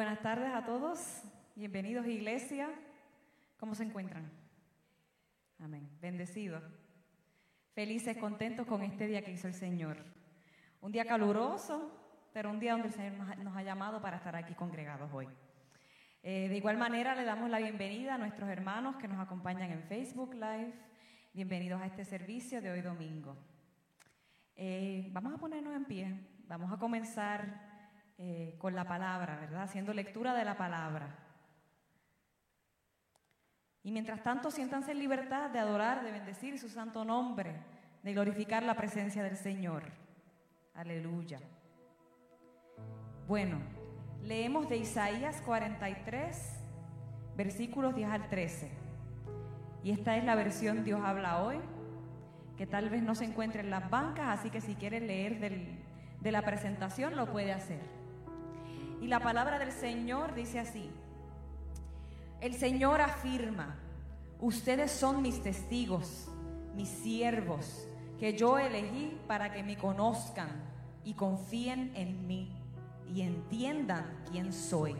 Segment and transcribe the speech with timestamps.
[0.00, 1.20] buenas tardes a todos.
[1.54, 2.70] Bienvenidos iglesia.
[3.58, 4.30] ¿Cómo se encuentran?
[5.58, 5.90] Amén.
[6.00, 6.62] Bendecidos.
[7.74, 9.98] Felices, contentos con este día que hizo el Señor.
[10.80, 11.92] Un día caluroso,
[12.32, 15.28] pero un día donde el Señor nos ha llamado para estar aquí congregados hoy.
[16.22, 19.82] Eh, de igual manera, le damos la bienvenida a nuestros hermanos que nos acompañan en
[19.82, 20.72] Facebook Live.
[21.34, 23.36] Bienvenidos a este servicio de hoy domingo.
[24.56, 26.14] Eh, vamos a ponernos en pie.
[26.48, 27.69] Vamos a comenzar
[28.22, 29.62] eh, con la palabra, ¿verdad?
[29.62, 31.08] Haciendo lectura de la palabra.
[33.82, 37.56] Y mientras tanto, siéntanse en libertad de adorar, de bendecir su santo nombre,
[38.02, 39.84] de glorificar la presencia del Señor.
[40.74, 41.40] Aleluya.
[43.26, 43.58] Bueno,
[44.22, 46.60] leemos de Isaías 43,
[47.38, 48.70] versículos 10 al 13.
[49.82, 51.58] Y esta es la versión Dios habla hoy,
[52.58, 55.40] que tal vez no se encuentre en las bancas, así que si quiere leer
[56.20, 57.99] de la presentación lo puede hacer.
[59.00, 60.90] Y la palabra del Señor dice así.
[62.40, 63.76] El Señor afirma,
[64.40, 66.28] ustedes son mis testigos,
[66.74, 67.86] mis siervos,
[68.18, 70.50] que yo elegí para que me conozcan
[71.04, 72.50] y confíen en mí
[73.12, 74.96] y entiendan quién soy.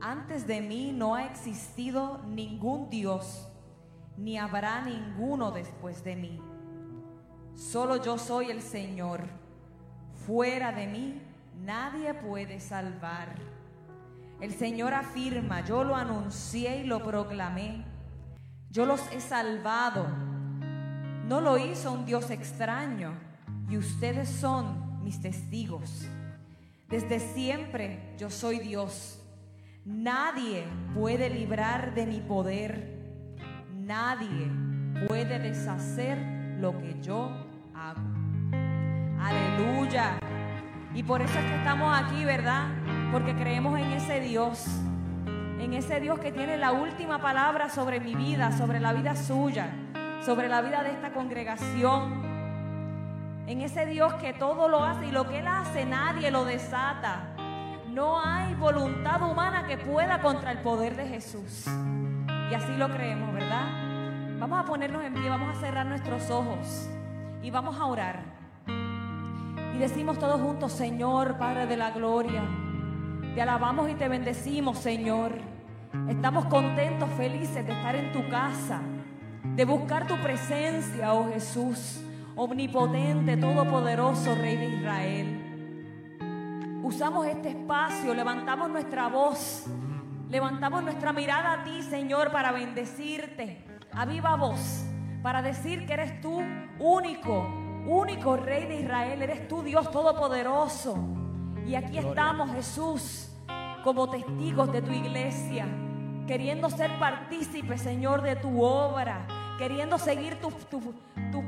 [0.00, 3.48] Antes de mí no ha existido ningún Dios,
[4.16, 6.40] ni habrá ninguno después de mí.
[7.54, 9.22] Solo yo soy el Señor.
[10.26, 11.22] Fuera de mí
[11.60, 13.34] nadie puede salvar.
[14.40, 17.84] El Señor afirma, yo lo anuncié y lo proclamé.
[18.70, 20.06] Yo los he salvado.
[21.28, 23.12] No lo hizo un Dios extraño
[23.68, 26.08] y ustedes son mis testigos.
[26.88, 29.22] Desde siempre yo soy Dios.
[29.84, 30.64] Nadie
[30.94, 33.36] puede librar de mi poder.
[33.72, 34.50] Nadie
[35.06, 36.18] puede deshacer
[36.60, 37.30] lo que yo
[37.74, 38.00] hago.
[39.18, 40.21] Aleluya.
[40.94, 42.66] Y por eso es que estamos aquí, ¿verdad?
[43.12, 44.66] Porque creemos en ese Dios,
[45.58, 49.70] en ese Dios que tiene la última palabra sobre mi vida, sobre la vida suya,
[50.24, 52.22] sobre la vida de esta congregación.
[53.46, 57.34] En ese Dios que todo lo hace y lo que Él hace nadie lo desata.
[57.88, 61.66] No hay voluntad humana que pueda contra el poder de Jesús.
[62.50, 63.66] Y así lo creemos, ¿verdad?
[64.38, 66.88] Vamos a ponernos en pie, vamos a cerrar nuestros ojos
[67.42, 68.31] y vamos a orar.
[69.74, 72.42] Y decimos todos juntos, Señor, Padre de la Gloria,
[73.34, 75.32] te alabamos y te bendecimos, Señor.
[76.08, 78.80] Estamos contentos, felices de estar en tu casa,
[79.42, 82.02] de buscar tu presencia, oh Jesús,
[82.36, 86.80] omnipotente, todopoderoso, Rey de Israel.
[86.82, 89.66] Usamos este espacio, levantamos nuestra voz,
[90.28, 94.84] levantamos nuestra mirada a ti, Señor, para bendecirte a viva voz,
[95.22, 96.42] para decir que eres tú
[96.78, 100.96] único, único Rey de Israel, eres tú Dios Todopoderoso.
[101.66, 103.30] Y aquí estamos, Jesús,
[103.84, 105.66] como testigos de tu iglesia,
[106.26, 109.26] queriendo ser partícipes, Señor, de tu obra,
[109.58, 110.54] queriendo seguir tus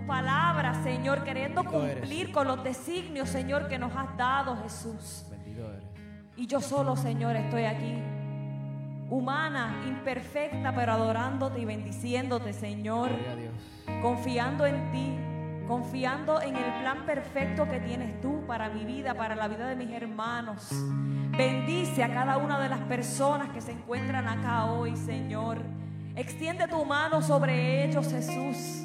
[0.07, 5.27] palabras, Señor, queriendo cumplir con los designios, Señor, que nos has dado, Jesús.
[6.37, 7.95] Y yo solo, Señor, estoy aquí,
[9.09, 13.11] humana, imperfecta, pero adorándote y bendiciéndote, Señor,
[14.03, 15.34] confiando en ti
[15.67, 19.77] confiando en el plan perfecto que tienes tú para mi vida, para la vida de
[19.77, 20.69] mis hermanos.
[21.37, 25.59] Bendice a cada una de las personas que se encuentran acá hoy, Señor.
[26.15, 28.85] Extiende tu mano sobre ellos, Jesús.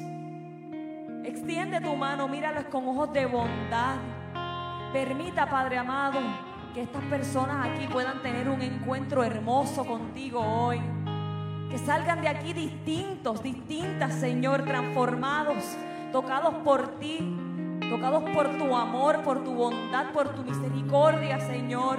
[1.24, 3.96] Extiende tu mano, míralos con ojos de bondad.
[4.92, 6.18] Permita, Padre amado,
[6.74, 10.80] que estas personas aquí puedan tener un encuentro hermoso contigo hoy.
[11.70, 15.76] Que salgan de aquí distintos, distintas, Señor, transformados
[16.12, 17.18] tocados por ti,
[17.88, 21.98] tocados por tu amor, por tu bondad, por tu misericordia, Señor.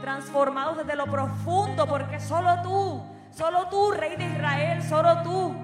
[0.00, 5.54] Transformados desde lo profundo, porque solo tú, solo tú, Rey de Israel, solo tú,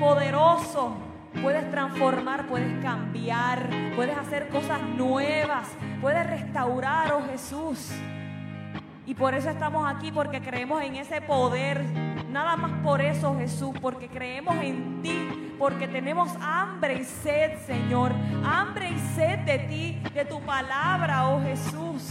[0.00, 0.96] poderoso,
[1.42, 5.68] puedes transformar, puedes cambiar, puedes hacer cosas nuevas,
[6.00, 7.92] puedes restaurar, oh Jesús.
[9.06, 12.11] Y por eso estamos aquí, porque creemos en ese poder.
[12.32, 18.10] Nada más por eso, Jesús, porque creemos en ti, porque tenemos hambre y sed, Señor.
[18.42, 22.10] Hambre y sed de ti, de tu palabra, oh Jesús.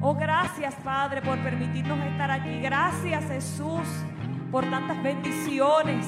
[0.00, 2.60] Oh, gracias, Padre, por permitirnos estar aquí.
[2.62, 3.86] Gracias, Jesús,
[4.50, 6.06] por tantas bendiciones.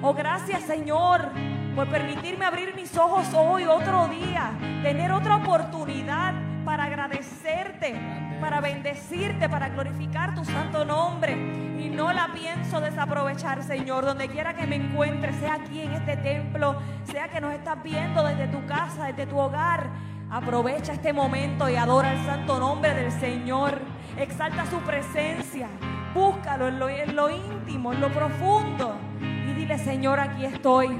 [0.00, 1.28] Oh, gracias, Señor,
[1.74, 4.50] por permitirme abrir mis ojos hoy, otro día,
[4.82, 6.32] tener otra oportunidad
[6.64, 7.94] para agradecerte,
[8.42, 11.32] para bendecirte, para glorificar tu santo nombre.
[11.78, 16.16] Y no la pienso desaprovechar, Señor, donde quiera que me encuentre, sea aquí en este
[16.16, 19.86] templo, sea que nos estás viendo desde tu casa, desde tu hogar.
[20.28, 23.78] Aprovecha este momento y adora el santo nombre del Señor.
[24.18, 25.68] Exalta su presencia.
[26.12, 28.96] Búscalo en lo, en lo íntimo, en lo profundo.
[29.20, 30.98] Y dile, Señor, aquí estoy.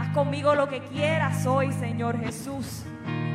[0.00, 2.84] Haz conmigo lo que quieras hoy, Señor Jesús.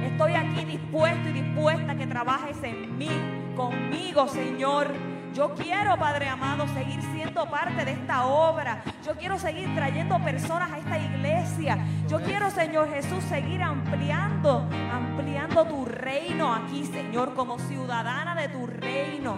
[0.03, 3.09] Estoy aquí dispuesto y dispuesta a que trabajes en mí,
[3.55, 4.87] conmigo, Señor.
[5.33, 8.83] Yo quiero, Padre amado, seguir siendo parte de esta obra.
[9.03, 11.79] Yo quiero seguir trayendo personas a esta iglesia.
[12.07, 18.67] Yo quiero, Señor Jesús, seguir ampliando, ampliando tu reino aquí, Señor, como ciudadana de tu
[18.67, 19.37] reino.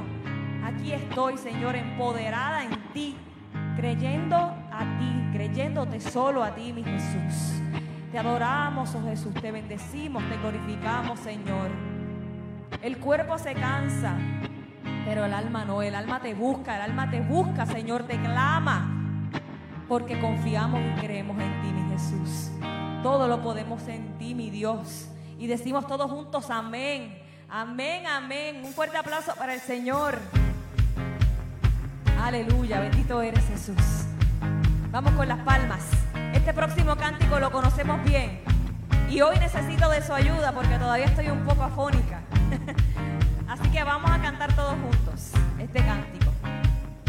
[0.66, 3.16] Aquí estoy, Señor, empoderada en ti,
[3.78, 7.62] creyendo a ti, creyéndote solo a ti, mi Jesús.
[8.16, 11.70] Te adoramos, oh Jesús, te bendecimos, te glorificamos, Señor.
[12.82, 14.16] El cuerpo se cansa,
[15.04, 19.30] pero el alma no, el alma te busca, el alma te busca, Señor, te clama,
[19.90, 22.52] porque confiamos y creemos en ti, mi Jesús.
[23.04, 25.10] Todo lo podemos en ti, mi Dios.
[25.38, 28.62] Y decimos todos juntos, amén, amén, amén.
[28.64, 30.20] Un fuerte aplauso para el Señor.
[32.24, 34.06] Aleluya, bendito eres Jesús.
[34.90, 35.86] Vamos con las palmas.
[36.36, 38.42] Este próximo cántico lo conocemos bien.
[39.10, 42.22] Y hoy necesito de su ayuda porque todavía estoy un poco afónica.
[43.48, 46.32] Así que vamos a cantar todos juntos este cántico.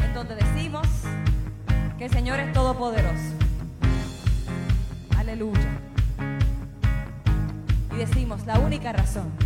[0.03, 0.87] En donde decimos
[1.99, 3.35] que el Señor es todopoderoso.
[5.19, 5.81] Aleluya.
[7.93, 9.46] Y decimos la única razón.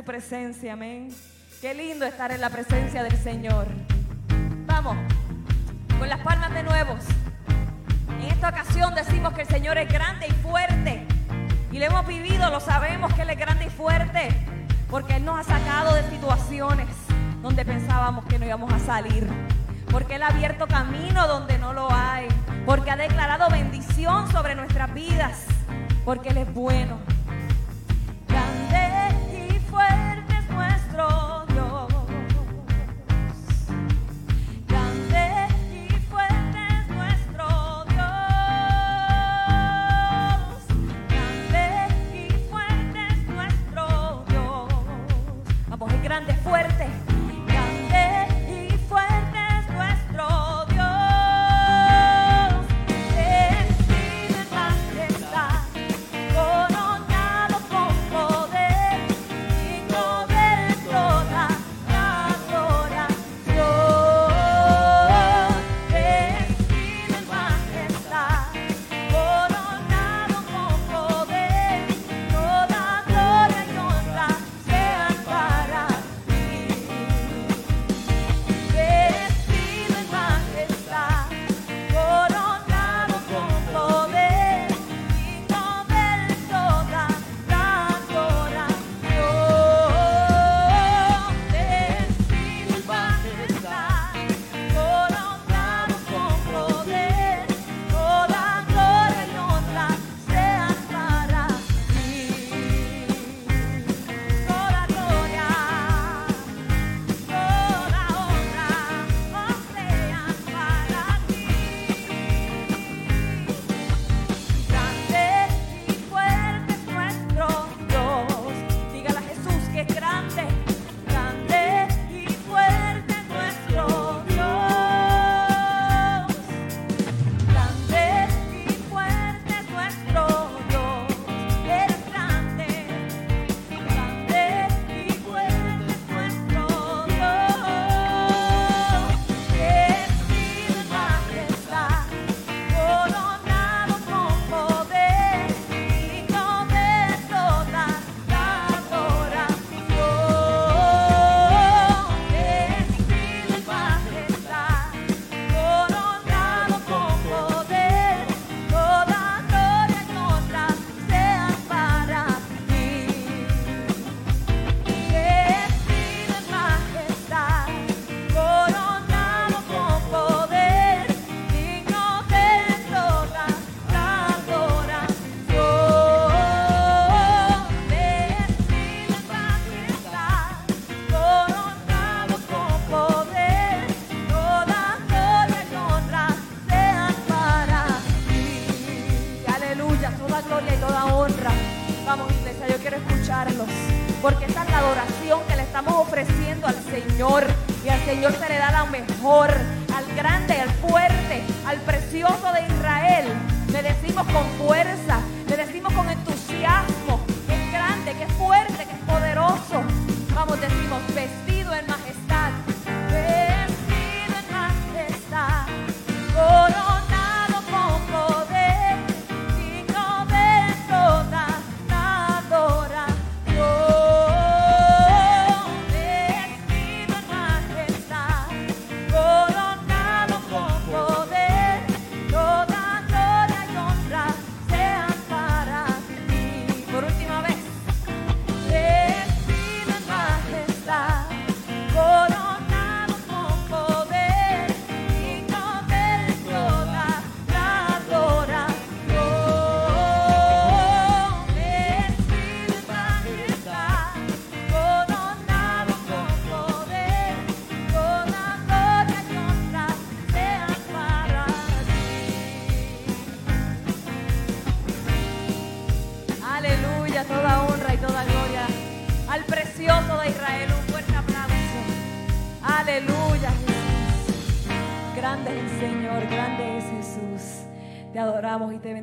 [0.00, 1.14] Su presencia, amén.
[1.60, 3.66] Qué lindo estar en la presencia del Señor.
[4.64, 4.96] Vamos,
[5.98, 6.96] con las palmas de nuevo.
[8.18, 11.06] En esta ocasión decimos que el Señor es grande y fuerte.
[11.70, 14.28] Y lo hemos vivido, lo sabemos que Él es grande y fuerte.
[14.88, 16.88] Porque Él nos ha sacado de situaciones
[17.42, 19.28] donde pensábamos que no íbamos a salir.
[19.90, 22.26] Porque Él ha abierto camino donde no lo hay.
[22.64, 25.44] Porque ha declarado bendición sobre nuestras vidas.
[26.06, 26.99] Porque Él es bueno.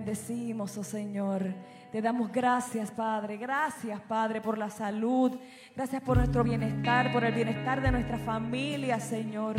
[0.08, 1.54] Bendecimos, oh Señor.
[1.92, 3.36] Te damos gracias, Padre.
[3.36, 5.38] Gracias, Padre, por la salud.
[5.76, 9.58] Gracias por nuestro bienestar, por el bienestar de nuestra familia, Señor.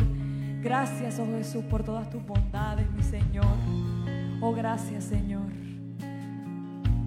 [0.59, 3.45] Gracias, oh Jesús, por todas tus bondades, mi Señor.
[4.41, 5.51] Oh, gracias, Señor.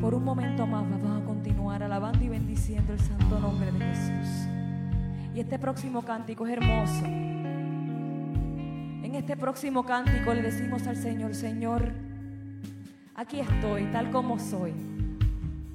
[0.00, 4.48] por un momento más vamos a continuar alabando y bendiciendo el santo nombre de Jesús.
[5.35, 7.07] Y este próximo cántico es hermoso.
[7.07, 11.92] En este próximo cántico le decimos al Señor, Señor,
[13.22, 14.72] aquí estoy tal como soy,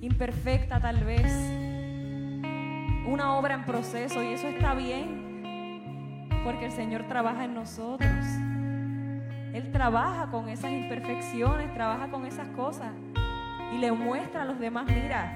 [0.02, 1.32] imperfecta tal vez,
[3.08, 8.12] una obra en proceso y eso está bien, porque el Señor trabaja en nosotros.
[9.54, 12.92] Él trabaja con esas imperfecciones, trabaja con esas cosas
[13.74, 15.32] y le muestra a los demás, mira,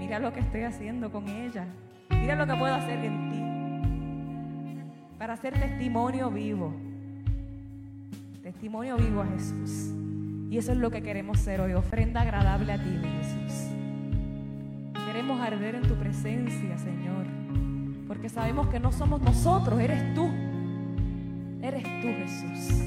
[0.00, 1.66] mira lo que estoy haciendo con ella,
[2.08, 6.72] mira lo que puedo hacer en ti, para ser testimonio vivo,
[8.42, 9.92] testimonio vivo a Jesús.
[10.50, 13.70] Y eso es lo que queremos ser hoy, ofrenda agradable a ti, Jesús.
[15.06, 17.26] Queremos arder en tu presencia, Señor,
[18.06, 20.26] porque sabemos que no somos nosotros, eres tú.
[21.60, 22.80] Eres tú, Jesús.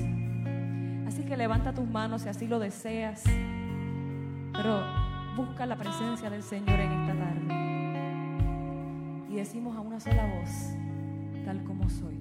[1.07, 3.23] Así que levanta tus manos si así lo deseas.
[4.53, 4.81] Pero
[5.35, 7.53] busca la presencia del Señor en esta tarde.
[9.29, 10.49] Y decimos a una sola voz,
[11.45, 12.20] tal como soy.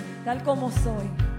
[0.23, 1.30] tal como soy.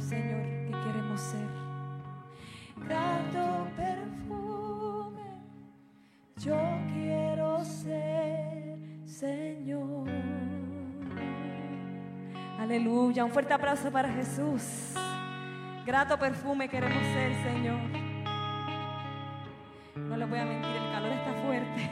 [0.00, 1.46] Señor que queremos ser.
[2.76, 5.22] Grato perfume,
[6.36, 6.56] yo
[6.92, 8.76] quiero ser,
[9.06, 10.08] Señor.
[12.58, 13.24] Aleluya.
[13.24, 14.94] Un fuerte aplauso para Jesús.
[15.86, 17.78] Grato perfume queremos ser, Señor.
[19.96, 21.90] No les voy a mentir, el calor está fuerte.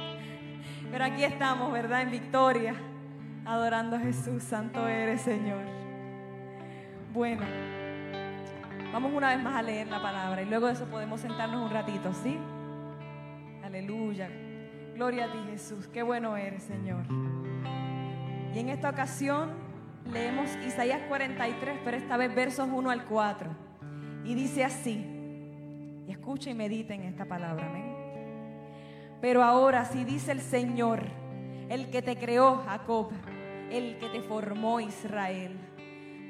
[0.90, 2.02] Pero aquí estamos, ¿verdad?
[2.02, 2.74] En victoria,
[3.44, 4.42] adorando a Jesús.
[4.42, 5.79] Santo eres, Señor.
[7.20, 7.42] Bueno,
[8.94, 11.70] vamos una vez más a leer la palabra y luego de eso podemos sentarnos un
[11.70, 12.38] ratito, ¿sí?
[13.62, 14.30] Aleluya.
[14.94, 15.86] Gloria a ti, Jesús.
[15.88, 17.04] Qué bueno eres, Señor.
[18.54, 19.50] Y en esta ocasión
[20.10, 23.50] leemos Isaías 43, pero esta vez versos 1 al 4.
[24.24, 25.04] Y dice así,
[26.08, 27.94] escucha y medita en esta palabra, amén.
[29.20, 31.02] Pero ahora sí dice el Señor,
[31.68, 33.10] el que te creó Jacob,
[33.70, 35.69] el que te formó Israel.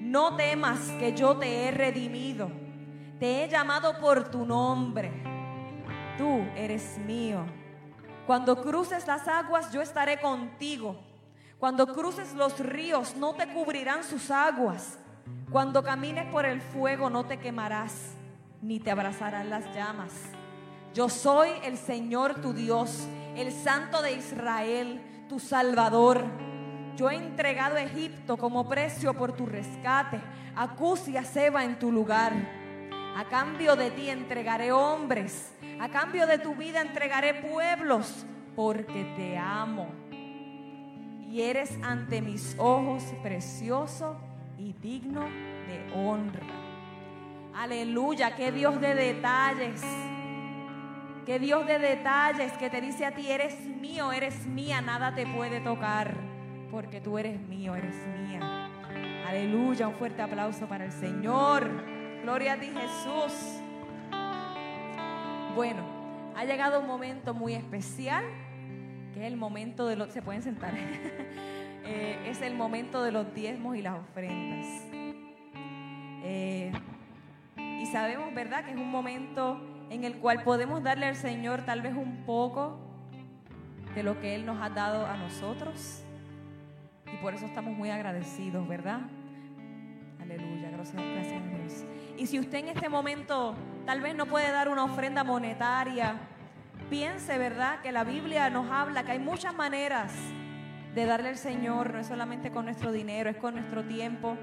[0.01, 2.51] No temas que yo te he redimido,
[3.19, 5.13] te he llamado por tu nombre.
[6.17, 7.45] Tú eres mío.
[8.27, 10.97] Cuando cruces las aguas, yo estaré contigo.
[11.59, 14.99] Cuando cruces los ríos, no te cubrirán sus aguas.
[15.51, 18.15] Cuando camines por el fuego, no te quemarás,
[18.63, 20.13] ni te abrazarán las llamas.
[20.95, 26.25] Yo soy el Señor tu Dios, el Santo de Israel, tu Salvador.
[27.01, 30.21] Yo he entregado a Egipto como precio por tu rescate,
[30.55, 32.35] a Cus y a Seba en tu lugar.
[33.17, 39.39] A cambio de ti entregaré hombres, a cambio de tu vida entregaré pueblos, porque te
[39.39, 39.89] amo.
[40.11, 44.21] Y eres ante mis ojos precioso
[44.59, 46.45] y digno de honra.
[47.55, 49.83] Aleluya, qué Dios de detalles.
[51.25, 55.27] Qué Dios de detalles que te dice a ti, eres mío, eres mía, nada te
[55.27, 56.30] puede tocar,
[56.71, 58.71] porque tú eres mío, eres mía.
[59.27, 61.69] Aleluya, un fuerte aplauso para el Señor.
[62.23, 63.61] Gloria a ti Jesús.
[65.55, 65.83] Bueno,
[66.37, 68.25] ha llegado un momento muy especial,
[69.13, 70.13] que es el momento de los...
[70.13, 70.75] Se pueden sentar.
[71.83, 74.67] Eh, es el momento de los diezmos y las ofrendas.
[76.23, 76.71] Eh,
[77.57, 81.81] y sabemos, ¿verdad?, que es un momento en el cual podemos darle al Señor tal
[81.81, 82.79] vez un poco
[83.95, 86.05] de lo que Él nos ha dado a nosotros.
[87.13, 89.01] Y por eso estamos muy agradecidos, ¿verdad?
[90.21, 91.85] Aleluya, gracias, gracias a Dios.
[92.17, 93.55] Y si usted en este momento
[93.87, 96.17] tal vez no puede dar una ofrenda monetaria,
[96.89, 97.81] piense, ¿verdad?
[97.81, 100.13] Que la Biblia nos habla que hay muchas maneras
[100.95, 104.37] de darle al Señor, no es solamente con nuestro dinero, es con nuestro tiempo,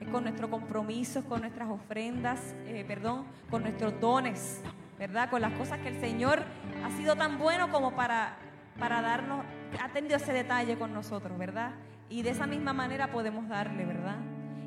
[0.00, 4.62] es con nuestro compromiso, es con nuestras ofrendas, eh, perdón, con nuestros dones,
[4.98, 5.30] ¿verdad?
[5.30, 6.42] Con las cosas que el Señor
[6.84, 8.36] ha sido tan bueno como para,
[8.78, 9.44] para darnos,
[9.80, 11.72] ha tenido ese detalle con nosotros, ¿verdad?
[12.12, 14.18] Y de esa misma manera podemos darle, ¿verdad?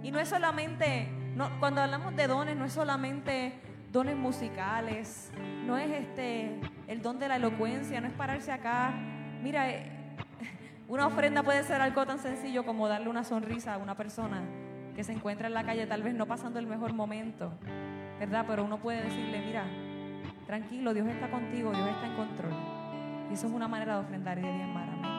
[0.02, 3.54] Y no es solamente, no, cuando hablamos de dones, no es solamente
[3.92, 5.32] dones musicales,
[5.64, 8.96] no es este el don de la elocuencia, no es pararse acá.
[9.44, 9.86] Mira, eh,
[10.88, 14.42] una ofrenda puede ser algo tan sencillo como darle una sonrisa a una persona
[14.96, 17.54] que se encuentra en la calle, tal vez no pasando el mejor momento,
[18.20, 18.46] ¿verdad?
[18.48, 19.66] Pero uno puede decirle, mira,
[20.48, 22.54] tranquilo, Dios está contigo, Dios está en control.
[23.30, 25.15] Y eso es una manera de ofrendar y de diezmar, amén.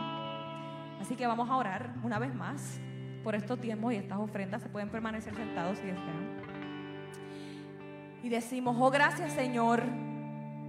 [1.00, 2.80] Así que vamos a orar una vez más
[3.22, 4.62] por estos tiempos y estas ofrendas.
[4.62, 6.37] Se pueden permanecer sentados si desean.
[8.22, 9.82] Y decimos, oh gracias Señor,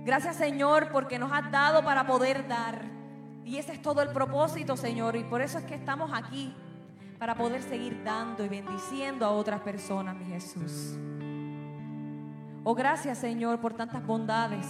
[0.06, 2.82] gracias Señor porque nos has dado para poder dar.
[3.46, 5.16] Y ese es todo el propósito, Señor.
[5.16, 6.54] Y por eso es que estamos aquí,
[7.18, 10.98] para poder seguir dando y bendiciendo a otras personas, mi Jesús.
[12.64, 14.68] Oh, gracias, Señor, por tantas bondades.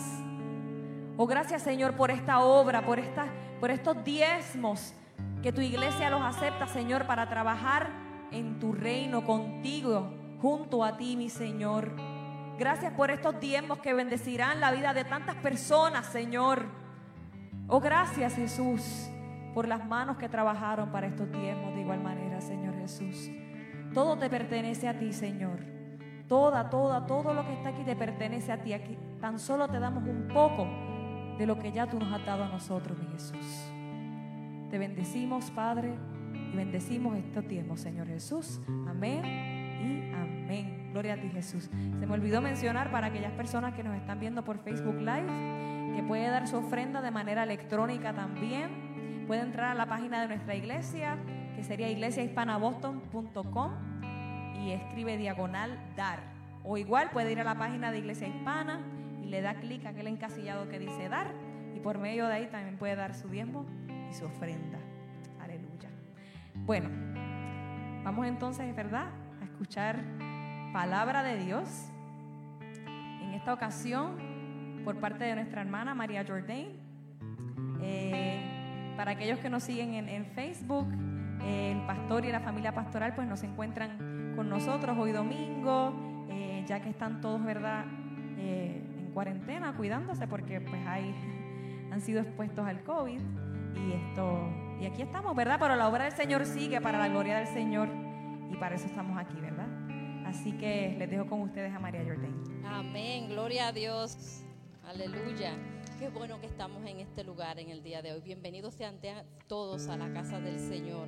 [1.18, 3.26] Oh, gracias, Señor, por esta obra, por, esta,
[3.60, 4.94] por estos diezmos
[5.42, 7.90] que tu iglesia los acepta, Señor, para trabajar
[8.32, 11.92] en tu reino contigo, junto a ti, mi Señor.
[12.58, 16.66] Gracias por estos diezmos que bendecirán la vida de tantas personas, Señor.
[17.68, 19.10] Oh, gracias Jesús
[19.54, 23.30] por las manos que trabajaron para estos tiempos de igual manera, Señor Jesús.
[23.94, 25.60] Todo te pertenece a ti, Señor.
[26.28, 28.74] Toda, toda, todo lo que está aquí te pertenece a ti.
[28.74, 30.68] Aquí tan solo te damos un poco
[31.38, 33.72] de lo que ya tú nos has dado a nosotros, mi Jesús.
[34.70, 35.94] Te bendecimos, Padre,
[36.34, 38.60] y bendecimos estos tiempos, Señor Jesús.
[38.88, 40.90] Amén y amén.
[40.92, 41.70] Gloria a ti, Jesús.
[42.00, 46.04] Se me olvidó mencionar para aquellas personas que nos están viendo por Facebook Live que
[46.04, 49.26] puede dar su ofrenda de manera electrónica también.
[49.26, 51.18] Puede entrar a la página de nuestra iglesia,
[51.56, 53.72] que sería iglesiahispanaboston.com
[54.62, 56.20] y escribe diagonal dar.
[56.64, 58.82] O igual puede ir a la página de Iglesia Hispana
[59.24, 61.32] y le da clic a aquel encasillado que dice dar
[61.74, 63.66] y por medio de ahí también puede dar su diezmo
[64.10, 64.80] y su ofrenda.
[65.40, 65.90] Aleluya.
[66.66, 66.90] Bueno,
[68.04, 69.10] vamos entonces, ¿verdad?
[69.42, 70.02] A escuchar
[70.74, 71.90] palabra de Dios.
[73.22, 74.16] En esta ocasión,
[74.84, 76.70] por parte de nuestra hermana María Jordain.
[77.82, 80.88] Eh, para aquellos que nos siguen en, Facebook,
[81.44, 86.64] eh, el pastor y la familia pastoral pues nos encuentran con nosotros hoy domingo, eh,
[86.68, 87.86] ya que están todos, ¿verdad?,
[88.40, 91.14] en cuarentena, cuidándose porque pues hay,
[91.92, 93.20] han sido expuestos al COVID
[93.78, 94.50] y esto,
[94.82, 95.58] y aquí estamos, ¿verdad?
[95.60, 97.90] Pero la obra del Señor sigue para la gloria del Señor
[98.52, 99.68] y para eso estamos aquí, ¿verdad?
[100.26, 102.66] Así que les dejo con ustedes a María Jordan.
[102.66, 104.44] Amén, gloria a Dios.
[104.86, 105.54] Aleluya.
[106.00, 108.22] Qué bueno que estamos en este lugar en el día de hoy.
[108.22, 109.00] Bienvenidos sean
[109.48, 111.08] todos a la casa del Señor.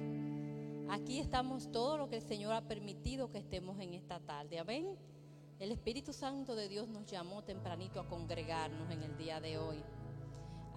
[0.89, 4.58] Aquí estamos todo lo que el Señor ha permitido que estemos en esta tarde.
[4.58, 4.97] Amén.
[5.60, 9.84] El Espíritu Santo de Dios nos llamó tempranito a congregarnos en el día de hoy.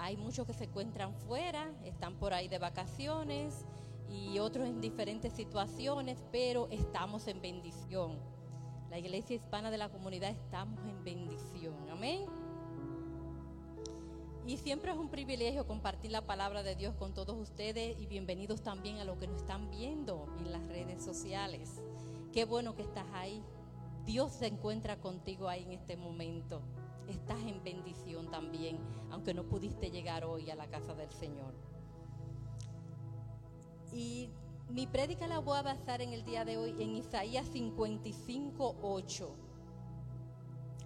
[0.03, 3.65] Hay muchos que se encuentran fuera, están por ahí de vacaciones
[4.11, 8.19] y otros en diferentes situaciones, pero estamos en bendición.
[8.91, 11.89] La iglesia hispana de la comunidad estamos en bendición.
[11.89, 12.27] Amén.
[14.45, 18.61] Y siempre es un privilegio compartir la palabra de Dios con todos ustedes y bienvenidos
[18.61, 21.81] también a los que nos están viendo en las redes sociales.
[22.33, 23.41] Qué bueno que estás ahí.
[24.05, 26.61] Dios se encuentra contigo ahí en este momento.
[27.13, 28.79] Estás en bendición también,
[29.11, 31.55] aunque no pudiste llegar hoy a la casa del Señor.
[33.93, 34.31] Y
[34.71, 39.37] mi prédica la voy a basar en el día de hoy en Isaías 55, 8.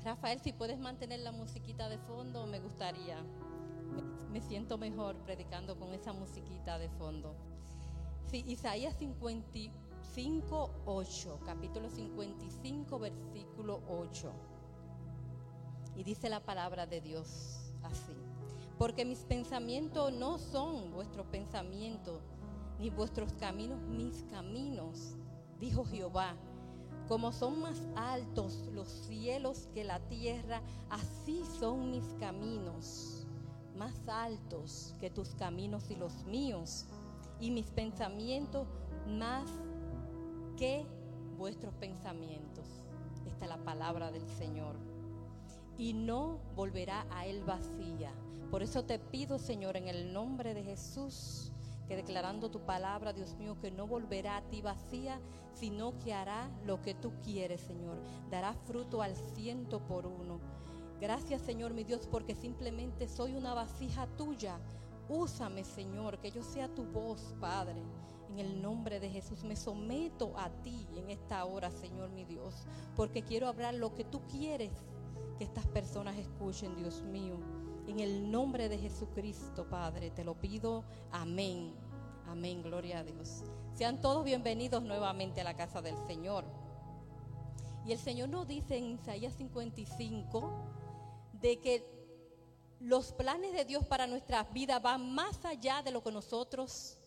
[0.04, 3.22] Rafael, si puedes mantener la musiquita de fondo, me gustaría
[4.32, 7.34] me, siento mejor predicando con esa musiquita de fondo.
[8.24, 14.55] Sí, Isaías 55, 8, capítulo 55, versículo 8.
[15.96, 18.12] Y dice la palabra de Dios así.
[18.78, 22.20] Porque mis pensamientos no son vuestros pensamientos,
[22.78, 25.16] ni vuestros caminos mis caminos,
[25.58, 26.36] dijo Jehová.
[27.08, 33.26] Como son más altos los cielos que la tierra, así son mis caminos
[33.76, 36.86] más altos que tus caminos y los míos,
[37.38, 38.66] y mis pensamientos
[39.06, 39.48] más
[40.56, 40.86] que
[41.36, 42.64] vuestros pensamientos.
[43.26, 44.85] Esta es la palabra del Señor.
[45.78, 48.12] Y no volverá a él vacía.
[48.50, 51.52] Por eso te pido, Señor, en el nombre de Jesús,
[51.88, 55.20] que declarando tu palabra, Dios mío, que no volverá a ti vacía,
[55.52, 57.98] sino que hará lo que tú quieres, Señor.
[58.30, 60.40] Dará fruto al ciento por uno
[61.00, 64.58] Gracias Señor mi Dios porque simplemente soy una vasija tuya.
[65.10, 67.82] Úsame Señor, que yo sea tu voz, Padre.
[68.30, 72.66] En el nombre de Jesús me someto a ti en esta hora, Señor mi Dios,
[72.96, 74.72] porque quiero hablar lo que tú quieres
[75.36, 77.38] que estas personas escuchen, Dios mío.
[77.86, 80.84] En el nombre de Jesucristo, Padre, te lo pido.
[81.12, 81.74] Amén.
[82.26, 83.44] Amén, gloria a Dios.
[83.74, 86.44] Sean todos bienvenidos nuevamente a la casa del Señor.
[87.84, 90.50] Y el Señor nos dice en Isaías 55,
[91.34, 91.96] de que
[92.80, 96.98] los planes de Dios para nuestras vidas van más allá de lo que nosotros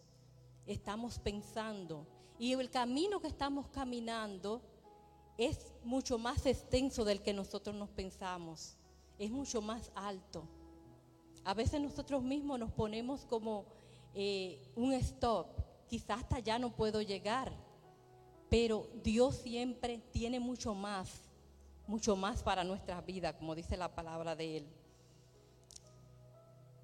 [0.65, 2.07] estamos pensando.
[2.37, 4.61] Y el camino que estamos caminando
[5.39, 8.75] es mucho más extenso del que nosotros nos pensamos.
[9.17, 10.43] Es mucho más alto.
[11.45, 13.65] A veces nosotros mismos nos ponemos como
[14.13, 15.47] eh, un stop.
[15.88, 17.54] Quizás hasta allá no puedo llegar.
[18.49, 21.30] Pero Dios siempre tiene mucho más
[21.88, 24.67] mucho más para nuestras vidas, como dice la palabra de Él.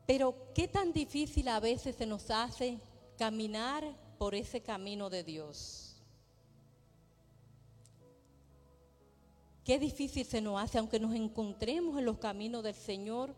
[0.08, 2.80] Pero qué tan difícil a veces se nos hace
[3.16, 3.84] caminar
[4.18, 5.85] por ese camino de Dios.
[9.66, 13.36] Qué difícil se nos hace, aunque nos encontremos en los caminos del Señor,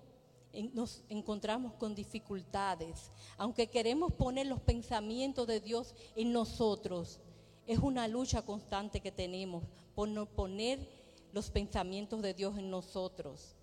[0.74, 3.12] nos encontramos con dificultades.
[3.38, 7.22] Aunque queremos poner los pensamientos de Dios en nosotros,
[7.66, 9.64] es una lucha constante que tenemos
[9.96, 10.86] por no poner
[11.32, 13.56] los pensamientos de Dios en nosotros.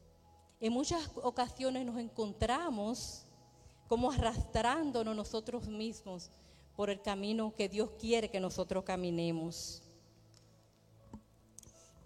[0.58, 3.26] En muchas ocasiones nos encontramos
[3.88, 6.30] como arrastrándonos nosotros mismos
[6.76, 9.83] por el camino que Dios quiere que nosotros caminemos.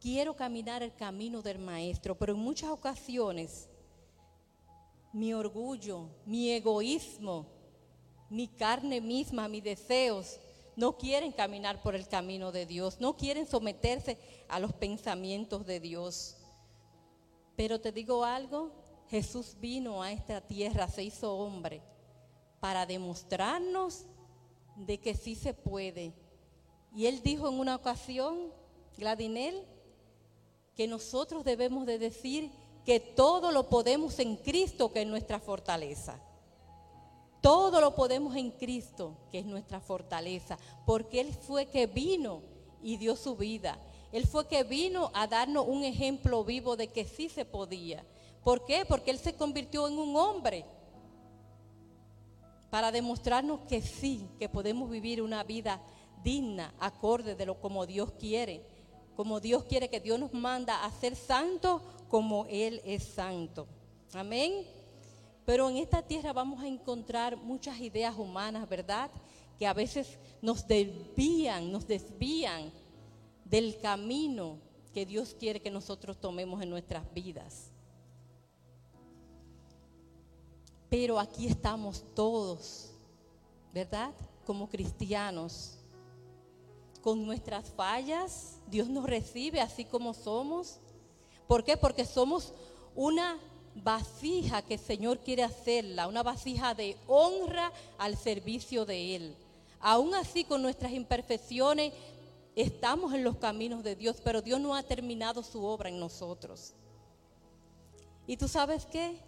[0.01, 3.69] Quiero caminar el camino del Maestro, pero en muchas ocasiones
[5.13, 7.47] mi orgullo, mi egoísmo,
[8.31, 10.39] mi carne misma, mis deseos,
[10.77, 14.19] no quieren caminar por el camino de Dios, no quieren someterse
[14.49, 16.37] a los pensamientos de Dios.
[17.57, 18.71] Pero te digo algo,
[19.11, 21.83] Jesús vino a esta tierra, se hizo hombre,
[22.61, 24.05] para demostrarnos
[24.77, 26.13] de que sí se puede.
[26.95, 28.53] Y él dijo en una ocasión,
[28.97, 29.65] Gladinel,
[30.79, 32.53] que nosotros debemos de decir
[32.85, 36.21] que todo lo podemos en Cristo, que es nuestra fortaleza.
[37.41, 40.57] Todo lo podemos en Cristo, que es nuestra fortaleza,
[40.87, 42.43] porque Él fue que vino
[42.81, 43.77] y dio su vida.
[44.13, 48.07] Él fue que vino a darnos un ejemplo vivo de que sí se podía.
[48.45, 48.85] ¿Por qué?
[48.87, 50.65] Porque Él se convirtió en un hombre
[52.71, 55.83] para demostrarnos que sí, que podemos vivir una vida
[56.23, 58.78] digna, acorde de lo como Dios quiere,
[59.19, 63.67] como Dios quiere que Dios nos manda a ser santos como Él es santo.
[64.15, 64.65] Amén.
[65.45, 69.11] Pero en esta tierra vamos a encontrar muchas ideas humanas, ¿verdad?
[69.59, 72.71] Que a veces nos desvían, nos desvían
[73.45, 74.61] del camino
[74.95, 77.73] que Dios quiere que nosotros tomemos en nuestras vidas.
[80.89, 82.93] Pero aquí estamos todos,
[83.75, 84.15] ¿verdad?
[84.47, 85.78] Como cristianos.
[87.03, 90.79] Con nuestras fallas, Dios nos recibe así como somos.
[91.47, 91.77] ¿Por qué?
[91.77, 92.53] Porque somos
[92.95, 93.39] una
[93.75, 99.37] vasija que el Señor quiere hacerla, una vasija de honra al servicio de Él.
[99.81, 101.93] Aún así, con nuestras imperfecciones,
[102.57, 106.75] estamos en los caminos de Dios, pero Dios no ha terminado su obra en nosotros.
[108.27, 109.21] ¿Y tú sabes qué?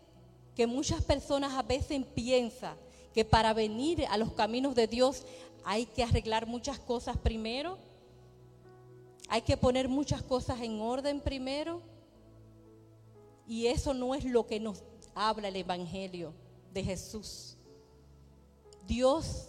[0.57, 2.77] Que muchas personas a veces piensan
[3.13, 5.25] que para venir a los caminos de Dios
[5.65, 7.79] hay que arreglar muchas cosas primero,
[9.29, 11.83] hay que poner muchas cosas en orden primero.
[13.47, 14.83] Y eso no es lo que nos
[15.15, 16.33] habla el Evangelio
[16.73, 17.57] de Jesús.
[18.87, 19.49] Dios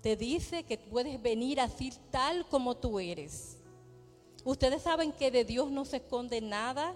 [0.00, 3.58] te dice que puedes venir así tal como tú eres.
[4.44, 6.94] Ustedes saben que de Dios no se esconde nada.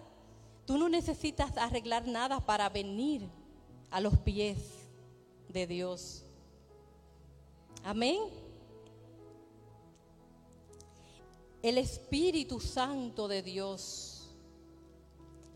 [0.66, 3.28] Tú no necesitas arreglar nada para venir
[3.90, 4.83] a los pies
[5.54, 6.22] de Dios.
[7.82, 8.18] Amén.
[11.62, 14.28] El Espíritu Santo de Dios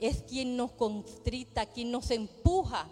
[0.00, 2.88] es quien nos constrita, quien nos empuja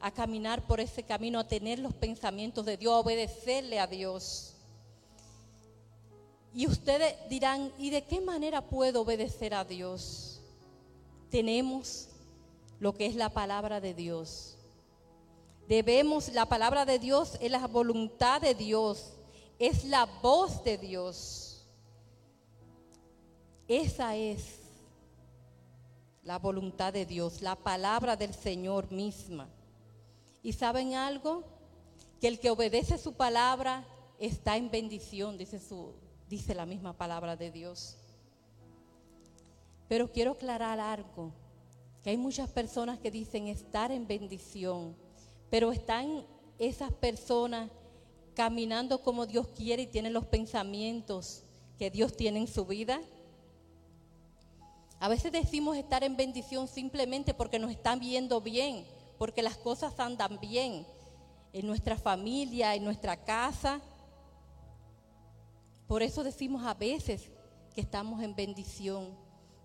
[0.00, 4.54] a caminar por ese camino, a tener los pensamientos de Dios, a obedecerle a Dios.
[6.54, 10.40] Y ustedes dirán, ¿y de qué manera puedo obedecer a Dios?
[11.28, 12.08] Tenemos
[12.78, 14.55] lo que es la palabra de Dios.
[15.68, 19.14] Debemos, la palabra de Dios es la voluntad de Dios,
[19.58, 21.66] es la voz de Dios.
[23.66, 24.60] Esa es
[26.22, 29.48] la voluntad de Dios, la palabra del Señor misma.
[30.42, 31.42] ¿Y saben algo?
[32.20, 33.84] Que el que obedece su palabra
[34.18, 35.94] está en bendición, dice, su,
[36.28, 37.96] dice la misma palabra de Dios.
[39.88, 41.32] Pero quiero aclarar algo,
[42.02, 44.96] que hay muchas personas que dicen estar en bendición,
[45.56, 46.22] pero están
[46.58, 47.70] esas personas
[48.34, 51.44] caminando como Dios quiere y tienen los pensamientos
[51.78, 53.00] que Dios tiene en su vida.
[55.00, 58.84] A veces decimos estar en bendición simplemente porque nos están viendo bien,
[59.16, 60.86] porque las cosas andan bien
[61.54, 63.80] en nuestra familia, en nuestra casa.
[65.86, 67.30] Por eso decimos a veces
[67.74, 69.08] que estamos en bendición.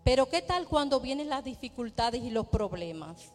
[0.06, 3.34] Pero ¿qué tal cuando vienen las dificultades y los problemas?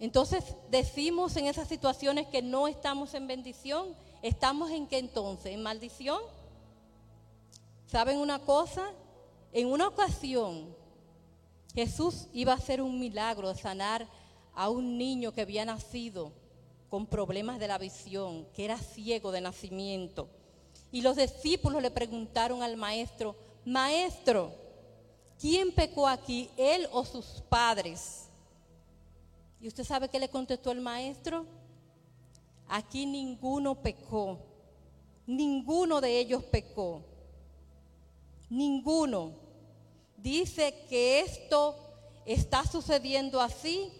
[0.00, 3.94] Entonces decimos en esas situaciones que no estamos en bendición.
[4.22, 5.52] ¿Estamos en qué entonces?
[5.52, 6.20] ¿En maldición?
[7.86, 8.90] ¿Saben una cosa?
[9.52, 10.74] En una ocasión,
[11.74, 14.08] Jesús iba a hacer un milagro sanar
[14.54, 16.32] a un niño que había nacido
[16.88, 20.28] con problemas de la visión, que era ciego de nacimiento.
[20.92, 23.34] Y los discípulos le preguntaron al maestro,
[23.64, 24.52] maestro,
[25.40, 28.23] ¿quién pecó aquí, él o sus padres?
[29.64, 31.46] ¿Y usted sabe qué le contestó el maestro?
[32.68, 34.38] Aquí ninguno pecó,
[35.26, 37.02] ninguno de ellos pecó,
[38.50, 39.32] ninguno
[40.18, 41.76] dice que esto
[42.26, 43.90] está sucediendo así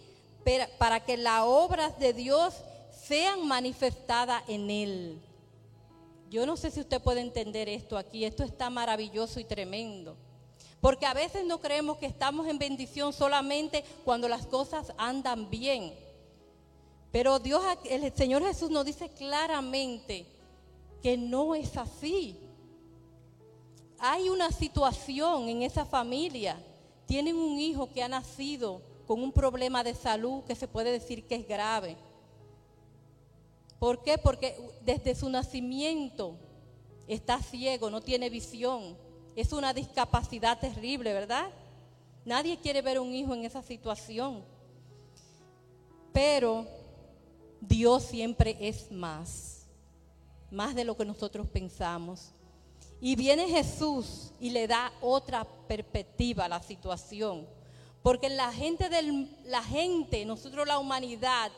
[0.77, 2.53] para que las obras de Dios
[2.91, 5.19] sean manifestadas en Él.
[6.29, 10.15] Yo no sé si usted puede entender esto aquí, esto está maravilloso y tremendo.
[10.85, 15.91] Porque a veces no creemos que estamos en bendición solamente cuando las cosas andan bien.
[17.11, 20.27] Pero Dios, el Señor Jesús nos dice claramente
[21.01, 22.37] que no es así
[23.97, 26.61] hay una situación en esa familia,
[27.07, 31.25] tienen un hijo que ha nacido con un problema de salud que se puede decir
[31.25, 31.95] que es grave.
[33.79, 34.19] ¿Por qué?
[34.19, 36.35] Porque desde su nacimiento
[37.07, 38.95] está ciego, no tiene visión.
[39.35, 41.49] Es una discapacidad terrible, ¿verdad?
[42.23, 44.43] Nadie quiere ver un hijo en esa situación.
[46.13, 46.65] Pero
[47.59, 49.67] Dios siempre es más,
[50.49, 52.31] más de lo que nosotros pensamos.
[53.01, 57.45] Y viene Jesús y le da otra perspectiva a la situación.
[58.01, 61.51] Porque la gente, del, la gente, nosotros la humanidad,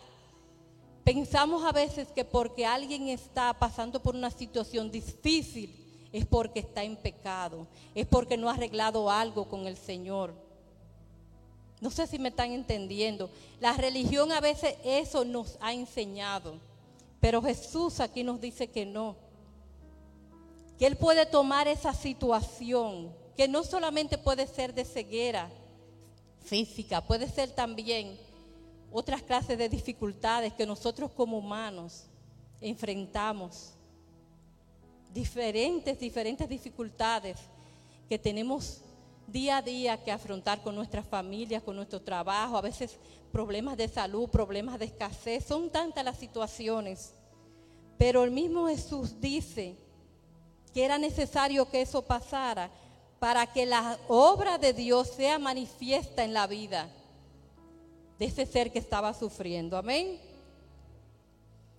[1.04, 6.84] pensamos a veces que porque alguien está pasando por una situación difícil, es porque está
[6.84, 10.34] en pecado, es porque no ha arreglado algo con el Señor.
[11.80, 13.30] No sé si me están entendiendo.
[13.60, 16.60] La religión a veces eso nos ha enseñado,
[17.20, 19.16] pero Jesús aquí nos dice que no.
[20.80, 25.50] Que Él puede tomar esa situación, que no solamente puede ser de ceguera
[26.42, 28.18] física, puede ser también
[28.92, 32.06] otras clases de dificultades que nosotros como humanos
[32.62, 33.77] enfrentamos
[35.18, 37.38] diferentes, diferentes dificultades
[38.08, 38.82] que tenemos
[39.26, 43.00] día a día que afrontar con nuestras familias, con nuestro trabajo, a veces
[43.32, 47.14] problemas de salud, problemas de escasez, son tantas las situaciones.
[47.98, 49.76] Pero el mismo Jesús dice
[50.72, 52.70] que era necesario que eso pasara
[53.18, 56.92] para que la obra de Dios sea manifiesta en la vida
[58.20, 59.78] de ese ser que estaba sufriendo.
[59.78, 60.20] Amén.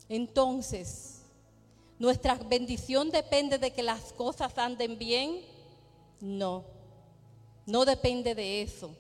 [0.08, 1.17] Entonces,
[1.98, 5.40] ¿Nuestra bendición depende de que las cosas anden bien?
[6.20, 6.64] No,
[7.66, 8.90] no depende de eso.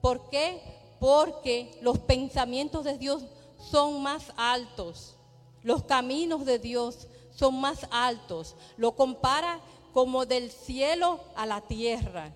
[0.00, 0.60] ¿Por qué?
[1.00, 3.24] Porque los pensamientos de Dios
[3.70, 5.16] son más altos.
[5.62, 8.54] Los caminos de Dios son más altos.
[8.76, 9.60] Lo compara
[9.92, 12.32] como del cielo a la tierra.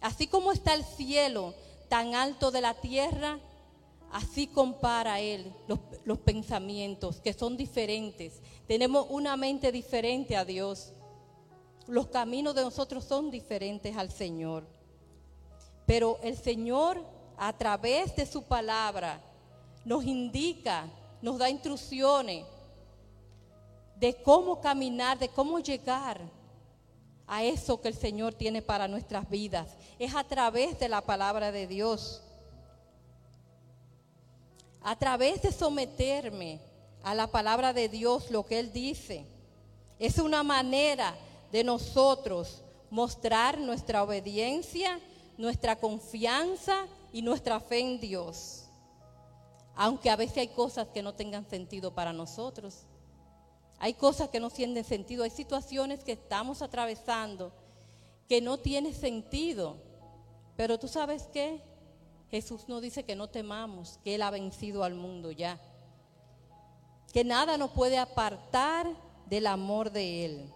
[0.00, 1.54] Así como está el cielo
[1.88, 3.38] tan alto de la tierra,
[4.12, 5.52] Así compara Él
[6.04, 8.40] los, pensamientos, que son diferentes.
[8.66, 10.92] Tenemos una mente diferente a Dios.
[11.86, 14.66] Los caminos de nosotros son diferentes al Señor.
[15.86, 17.04] Pero el Señor,
[17.36, 19.20] a través de su palabra,
[19.84, 20.86] nos indica,
[21.22, 22.44] nos da instrucciones
[23.96, 26.20] de cómo caminar, de cómo llegar
[27.26, 29.76] a eso que el Señor tiene para nuestras vidas.
[29.98, 32.22] Es a través de la palabra de Dios
[34.86, 36.60] a través de someterme
[37.06, 39.24] a la palabra de Dios, lo que Él dice.
[40.00, 41.16] Es una manera
[41.52, 44.98] de nosotros mostrar nuestra obediencia,
[45.38, 48.64] nuestra confianza y nuestra fe en Dios.
[49.76, 52.86] Aunque a veces hay cosas que no tengan sentido para nosotros.
[53.78, 55.22] Hay cosas que no tienen sentido.
[55.22, 57.52] Hay situaciones que estamos atravesando
[58.28, 59.76] que no tienen sentido.
[60.56, 61.62] Pero tú sabes qué?
[62.32, 65.60] Jesús nos dice que no temamos, que Él ha vencido al mundo ya.
[67.12, 68.86] Que nada nos puede apartar
[69.26, 70.52] del amor de Él.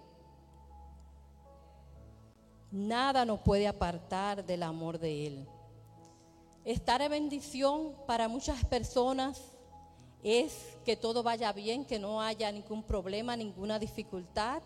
[2.70, 5.48] Nada nos puede apartar del amor de Él.
[6.64, 9.40] Estar en bendición para muchas personas
[10.22, 14.62] es que todo vaya bien, que no haya ningún problema, ninguna dificultad.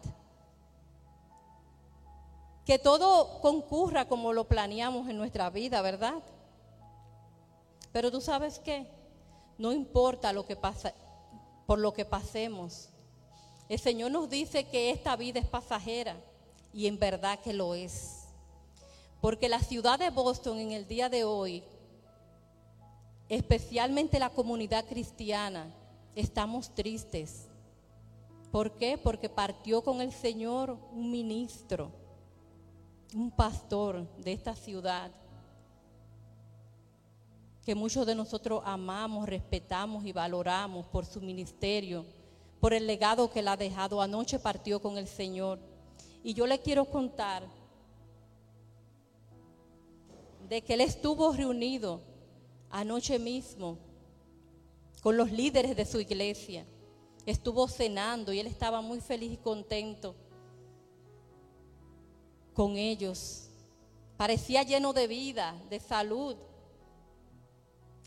[2.66, 6.22] Que todo concurra como lo planeamos en nuestra vida, ¿verdad?
[7.92, 8.86] Pero tú sabes qué,
[9.56, 10.92] no importa lo que pasa,
[11.66, 12.88] por lo que pasemos.
[13.68, 16.16] El Señor nos dice que esta vida es pasajera
[16.72, 18.24] y en verdad que lo es.
[19.20, 21.64] Porque la ciudad de Boston en el día de hoy,
[23.28, 25.72] especialmente la comunidad cristiana,
[26.14, 27.46] estamos tristes.
[28.50, 28.98] ¿Por qué?
[28.98, 31.90] Porque partió con el Señor un ministro,
[33.14, 35.10] un pastor de esta ciudad
[37.64, 42.04] que muchos de nosotros amamos, respetamos y valoramos por su ministerio,
[42.60, 44.02] por el legado que él ha dejado.
[44.02, 45.58] Anoche partió con el Señor.
[46.22, 47.42] Y yo le quiero contar
[50.48, 52.00] de que él estuvo reunido
[52.70, 53.78] anoche mismo
[55.02, 56.66] con los líderes de su iglesia.
[57.24, 60.14] Estuvo cenando y él estaba muy feliz y contento
[62.52, 63.48] con ellos.
[64.18, 66.36] Parecía lleno de vida, de salud.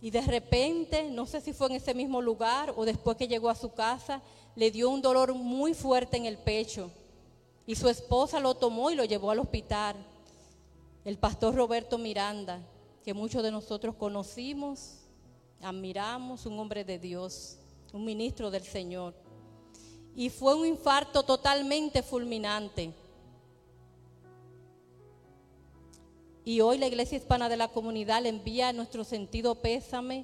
[0.01, 3.49] Y de repente, no sé si fue en ese mismo lugar o después que llegó
[3.49, 4.21] a su casa,
[4.55, 6.91] le dio un dolor muy fuerte en el pecho.
[7.65, 9.95] Y su esposa lo tomó y lo llevó al hospital.
[11.03, 12.61] El pastor Roberto Miranda,
[13.03, 14.99] que muchos de nosotros conocimos,
[15.61, 17.57] admiramos, un hombre de Dios,
[17.91, 19.15] un ministro del Señor.
[20.15, 22.93] Y fue un infarto totalmente fulminante.
[26.47, 30.23] Y hoy la Iglesia Hispana de la Comunidad le envía nuestro sentido pésame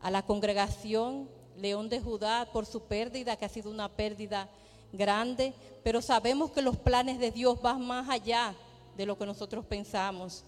[0.00, 4.48] a la congregación León de Judá por su pérdida, que ha sido una pérdida
[4.92, 8.54] grande, pero sabemos que los planes de Dios van más allá
[8.96, 10.44] de lo que nosotros pensamos.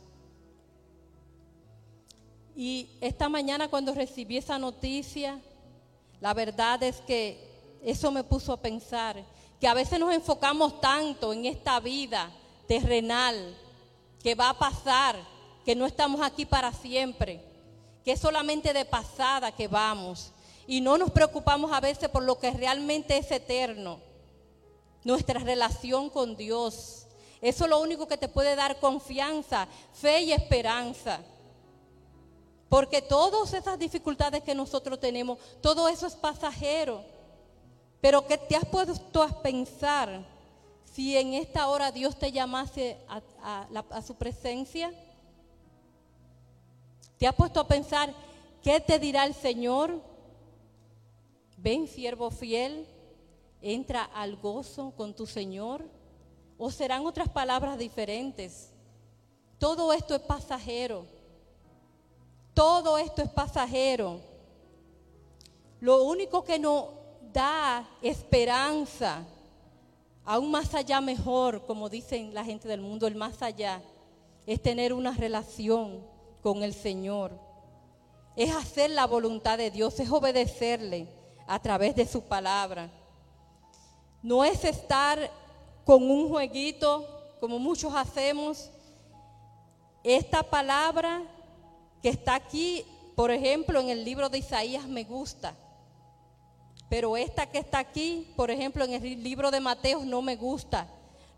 [2.55, 5.41] Y esta mañana cuando recibí esa noticia,
[6.21, 7.45] la verdad es que
[7.83, 9.21] eso me puso a pensar
[9.61, 12.31] que a veces nos enfocamos tanto en esta vida
[12.69, 13.57] terrenal,
[14.27, 15.15] que va a pasar,
[15.65, 17.41] que no estamos aquí para siempre,
[18.05, 20.33] que es solamente de pasada que vamos.
[20.67, 24.01] Y no nos preocupamos a veces por lo que realmente es eterno.
[25.05, 27.07] nuestra relación con Dios.
[27.41, 31.21] Eso es lo único que te puede dar confianza, fe y esperanza.
[32.69, 37.05] Porque todas esas dificultades que nosotros tenemos, todo eso es pasajero.
[38.01, 40.36] Pero que te has puesto a pensar
[40.97, 44.91] si en esta hora Dios te llamase a, su presencia.
[47.19, 48.15] ¿Te has puesto a pensar
[48.63, 50.01] qué te dirá el Señor?
[51.59, 52.87] Ven, siervo fiel,
[53.61, 55.85] entra al gozo con tu Señor.
[56.57, 58.73] ¿O serán otras palabras diferentes?
[59.59, 61.05] Todo esto es pasajero.
[62.55, 64.19] Todo esto es pasajero.
[65.79, 66.87] Lo único que nos
[67.35, 69.27] da esperanza,
[70.27, 73.81] aún más allá mejor, como dicen la gente del mundo, el más allá,
[74.45, 76.05] es tener una relación
[76.43, 77.39] con el Señor.
[78.35, 81.09] Es hacer la voluntad de Dios, es obedecerle
[81.47, 82.91] a través de su palabra.
[84.21, 85.31] No es estar
[85.85, 87.09] con un jueguito
[87.41, 88.71] como muchos hacemos.
[90.03, 91.23] Esta palabra
[92.03, 95.55] que está aquí, por ejemplo, en el libro de Isaías me gusta.
[96.89, 100.89] Pero esta que está aquí, por ejemplo, en el libro de Mateo no me gusta.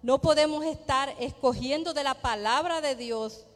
[0.03, 3.47] No podemos estar escogiendo de la palabra de Dios,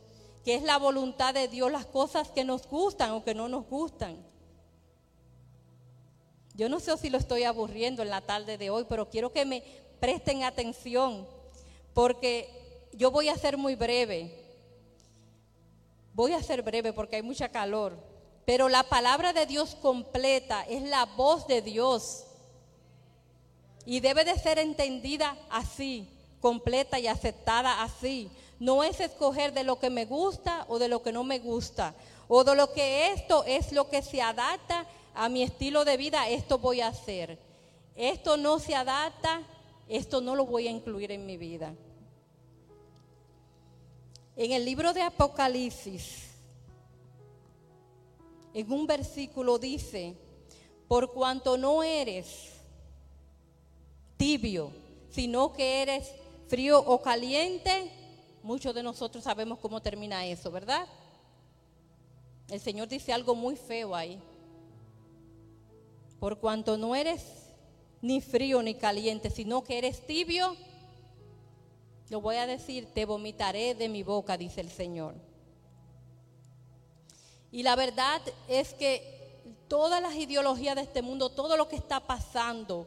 [0.45, 3.66] que es la voluntad de Dios, las cosas que nos gustan o que no nos
[3.66, 4.16] gustan.
[6.55, 9.45] Yo no sé si lo estoy aburriendo en la tarde de hoy, pero quiero que
[9.45, 9.62] me
[10.01, 11.26] presten atención,
[11.95, 14.38] porque yo voy a ser muy breve.
[16.14, 18.11] Voy a ser breve porque hay mucha calor.
[18.45, 22.24] Pero la palabra de Dios completa es la voz de Dios.
[23.84, 26.09] Y debe de ser entendida así,
[26.40, 28.30] completa y aceptada así.
[28.59, 31.95] No es escoger de lo que me gusta o de lo que no me gusta.
[32.28, 36.28] O de lo que esto es lo que se adapta a mi estilo de vida,
[36.28, 37.38] esto voy a hacer.
[37.95, 39.43] Esto no se adapta,
[39.88, 41.74] esto no lo voy a incluir en mi vida.
[44.36, 46.32] En el libro de Apocalipsis,
[48.55, 50.14] en un versículo dice,
[50.88, 52.50] por cuanto no eres
[54.16, 54.70] tibio,
[55.11, 56.12] sino que eres
[56.48, 57.90] frío o caliente,
[58.42, 60.86] muchos de nosotros sabemos cómo termina eso, ¿verdad?
[62.48, 64.20] El Señor dice algo muy feo ahí.
[66.20, 67.24] Por cuanto no eres
[68.03, 70.55] ni frío ni caliente, sino que eres tibio,
[72.11, 75.32] lo voy a decir, te vomitaré de mi boca, dice el Señor.
[77.53, 79.12] Y la verdad es que
[79.68, 82.86] todas las ideologías de este mundo, todo lo que está pasando,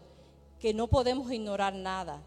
[0.59, 2.21] que no podemos ignorar nada.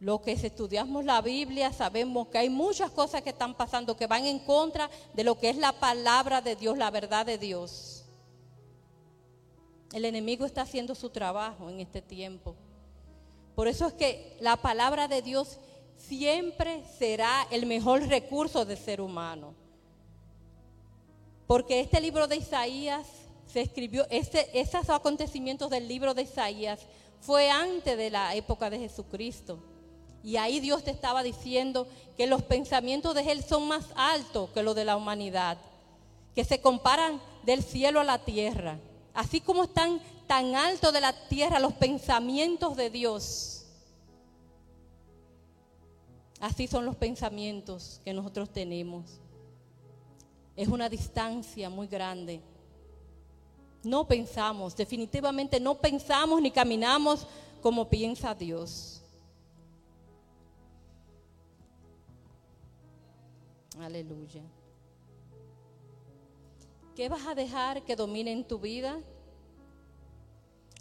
[0.00, 4.24] Lo que estudiamos la Biblia sabemos que hay muchas cosas que están pasando que van
[4.24, 8.04] en contra de lo que es la palabra de Dios, la verdad de Dios.
[9.92, 12.56] El enemigo está haciendo su trabajo en este tiempo.
[13.54, 15.58] Por eso es que la palabra de Dios
[15.96, 19.54] siempre será el mejor recurso del ser humano.
[21.50, 23.04] Porque este libro de Isaías
[23.52, 26.78] se escribió, este, esos acontecimientos del libro de Isaías
[27.18, 29.58] fue antes de la época de Jesucristo.
[30.22, 34.62] Y ahí Dios te estaba diciendo que los pensamientos de Él son más altos que
[34.62, 35.58] los de la humanidad,
[36.36, 38.78] que se comparan del cielo a la tierra.
[39.12, 43.66] Así como están tan alto de la tierra los pensamientos de Dios.
[46.38, 49.19] Así son los pensamientos que nosotros tenemos.
[50.60, 52.40] Es una distancia muy grande.
[53.82, 57.26] No pensamos, definitivamente no pensamos ni caminamos
[57.62, 59.00] como piensa Dios.
[63.80, 64.42] Aleluya.
[66.94, 69.00] ¿Qué vas a dejar que domine en tu vida?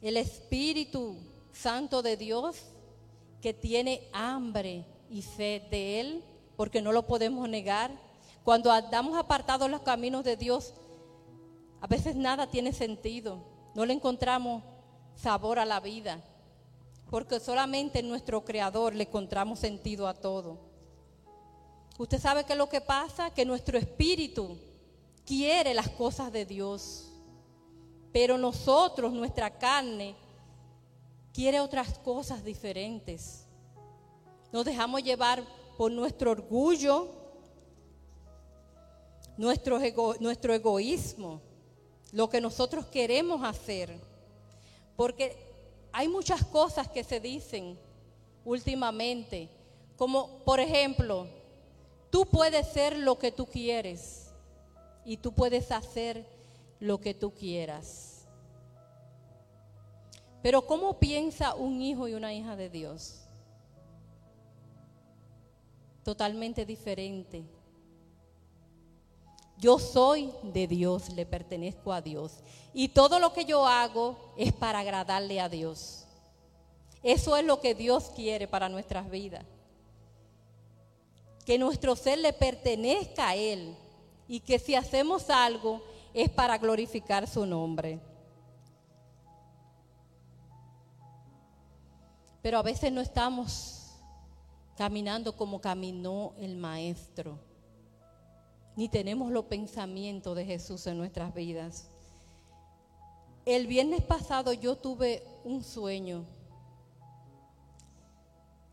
[0.01, 1.17] el Espíritu
[1.51, 2.57] Santo de Dios
[3.41, 6.23] que tiene hambre y sed de Él,
[6.55, 7.91] porque no lo podemos negar.
[8.44, 10.74] Cuando andamos apartados los caminos de Dios,
[11.82, 13.44] a veces nada tiene sentido,
[13.76, 14.64] no le encontramos
[15.16, 16.22] sabor a la vida,
[17.10, 20.60] porque solamente en nuestro Creador le encontramos sentido a todo.
[21.98, 24.58] Usted sabe que lo que pasa, que nuestro espíritu
[25.26, 27.12] quiere las cosas de Dios.
[28.12, 30.16] Pero nosotros, nuestra carne,
[31.34, 33.46] quiere otras cosas diferentes.
[34.52, 35.44] Nos dejamos llevar
[35.78, 37.18] por nuestro orgullo,
[39.40, 39.80] nuestro,
[40.20, 41.40] nuestro egoísmo,
[42.12, 43.98] lo que nosotros queremos hacer.
[44.98, 45.34] Porque
[45.94, 47.80] hay muchas cosas que se dicen
[48.44, 49.48] últimamente,
[49.96, 51.26] como por ejemplo,
[52.10, 54.30] tú puedes ser lo que tú quieres
[55.06, 56.26] y tú puedes hacer
[56.82, 58.28] lo que tú quieras.
[60.44, 63.22] Pero ¿cómo piensa un hijo y una hija de Dios?
[66.04, 67.46] Totalmente diferente.
[69.60, 72.32] Yo soy de Dios, le pertenezco a Dios.
[72.74, 76.05] Y todo lo que yo hago es para agradarle a Dios.
[77.03, 79.45] Eso es lo que Dios quiere para nuestras vidas.
[81.45, 83.76] Que nuestro ser le pertenezca a Él
[84.30, 85.82] y que si hacemos algo
[86.14, 87.99] es para glorificar su nombre.
[92.41, 93.91] Pero a veces no estamos
[94.78, 97.38] caminando como caminó el Maestro,
[98.80, 101.89] ni tenemos los pensamientos de Jesús en nuestras vidas.
[103.45, 106.23] El viernes pasado yo tuve un sueño.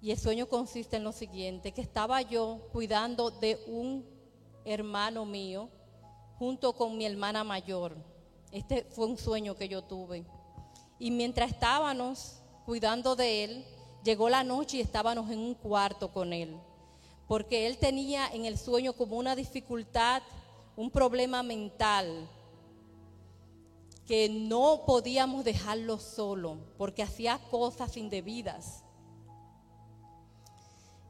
[0.01, 4.07] Y el sueño consiste en lo siguiente, que estaba yo cuidando de un
[4.65, 5.71] hermano mío
[6.39, 7.97] junto con mi hermana mayor.
[8.53, 10.25] Este fue un sueño que yo tuve.
[11.01, 13.65] Y mientras estábamos cuidando de él,
[14.05, 16.57] llegó la noche y estábamos en un cuarto con él.
[17.27, 20.23] Porque él tenía en el sueño como una dificultad,
[20.77, 22.29] un problema mental,
[24.07, 28.85] que no podíamos dejarlo solo, porque hacía cosas indebidas.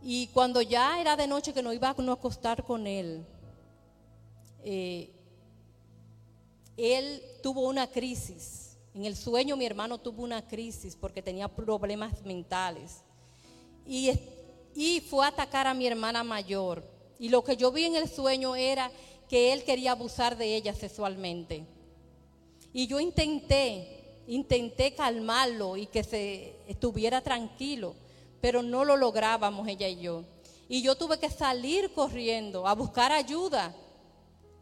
[0.01, 3.27] Y cuando ya era de noche que nos iba a acostar con él,
[4.63, 5.11] eh,
[6.77, 8.79] él tuvo una crisis.
[8.95, 13.03] En el sueño mi hermano tuvo una crisis porque tenía problemas mentales.
[13.87, 14.11] Y,
[14.77, 16.85] y fue a atacar a mi hermana mayor.
[17.19, 18.91] Y lo que yo vi en el sueño era
[19.29, 21.65] que él quería abusar de ella sexualmente.
[22.73, 27.95] Y yo intenté, intenté calmarlo y que se estuviera tranquilo,
[28.41, 30.25] pero no lo lográbamos ella y yo.
[30.69, 33.75] Y yo tuve que salir corriendo a buscar ayuda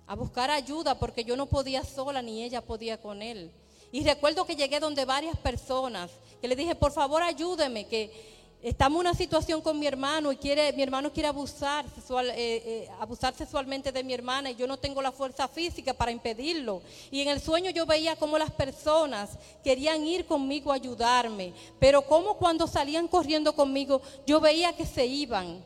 [0.07, 3.51] a buscar ayuda porque yo no podía sola ni ella podía con él.
[3.93, 6.11] Y recuerdo que llegué donde varias personas
[6.41, 8.34] que le dije, por favor ayúdeme, que
[8.65, 12.89] estamos en una situación con mi hermano y quiere, mi hermano quiere abusar, eh, eh,
[12.99, 16.81] abusar sexualmente de mi hermana y yo no tengo la fuerza física para impedirlo.
[17.11, 22.03] Y en el sueño yo veía cómo las personas querían ir conmigo a ayudarme, pero
[22.03, 25.62] como cuando salían corriendo conmigo yo veía que se iban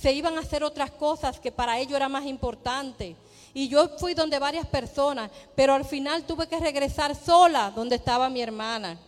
[0.00, 3.14] se iban a hacer otras cosas que para ellos era más importante.
[3.54, 8.30] Y yo fui donde varias personas, pero al final tuve que regresar sola donde estaba
[8.30, 8.98] mi hermana.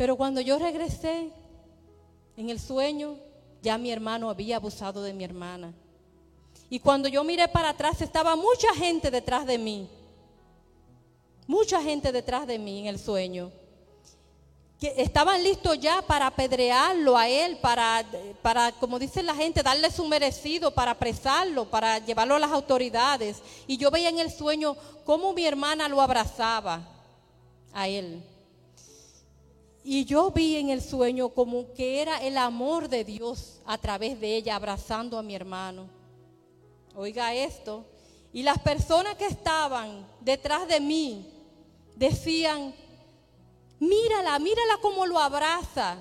[0.00, 1.30] Pero cuando yo regresé
[2.34, 3.18] en el sueño,
[3.60, 5.74] ya mi hermano había abusado de mi hermana.
[6.70, 9.90] Y cuando yo miré para atrás, estaba mucha gente detrás de mí.
[11.46, 13.52] Mucha gente detrás de mí en el sueño
[14.80, 18.02] que estaban listos ya para apedrearlo a él, para,
[18.40, 23.42] para, como dice la gente, darle su merecido, para apresarlo, para llevarlo a las autoridades.
[23.66, 26.88] Y yo veía en el sueño cómo mi hermana lo abrazaba
[27.74, 28.24] a él.
[29.82, 34.20] Y yo vi en el sueño como que era el amor de Dios a través
[34.20, 35.88] de ella abrazando a mi hermano.
[36.94, 37.86] Oiga esto.
[38.32, 41.26] Y las personas que estaban detrás de mí
[41.96, 42.74] decían,
[43.80, 45.96] Mírala, mírala cómo lo abraza.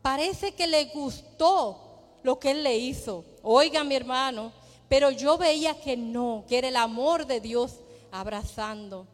[0.00, 1.78] Parece que le gustó
[2.22, 3.22] lo que él le hizo.
[3.42, 4.50] Oiga, mi hermano,
[4.88, 9.06] pero yo veía que no, que era el amor de Dios abrazando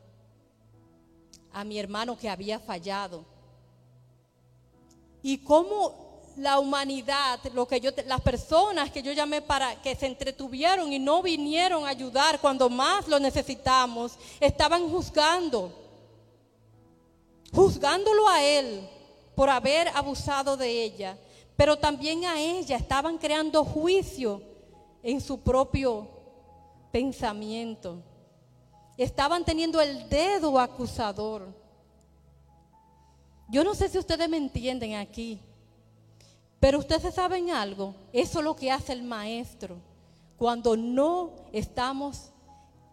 [1.53, 3.25] a mi hermano que había fallado.
[5.27, 10.07] Y cómo la humanidad, lo que yo, las personas que yo llamé para que se
[10.07, 15.73] entretuvieron y no vinieron a ayudar cuando más lo necesitamos, estaban juzgando
[17.53, 18.89] juzgándolo a él
[19.35, 21.19] por haber abusado de ella,
[21.57, 24.41] pero también a ella estaban creando juicio
[25.03, 26.07] en su propio
[26.93, 28.01] pensamiento.
[28.97, 31.66] Estaban teniendo el dedo acusador.
[33.49, 35.41] Yo no sé si ustedes me entienden aquí,
[36.59, 37.95] pero ustedes saben algo.
[38.13, 39.77] Eso es lo que hace el maestro
[40.37, 42.31] cuando no estamos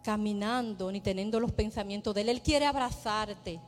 [0.04, 2.30] caminando ni teniendo los pensamientos de él.
[2.30, 3.60] Él quiere abrazarte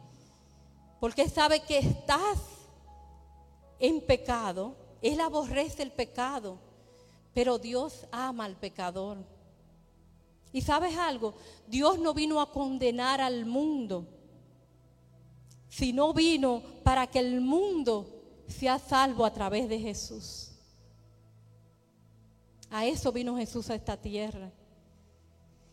[0.99, 2.39] porque sabe que estás
[3.79, 4.75] en pecado.
[5.01, 6.57] Él aborrece el pecado,
[7.33, 9.17] pero Dios ama al pecador.
[10.51, 11.33] Y sabes algo,
[11.67, 14.07] Dios no vino a condenar al mundo,
[15.77, 18.07] sino vino para que el mundo
[18.47, 20.51] sea salvo a través de Jesús.
[22.69, 24.53] A eso vino Jesús a esta tierra.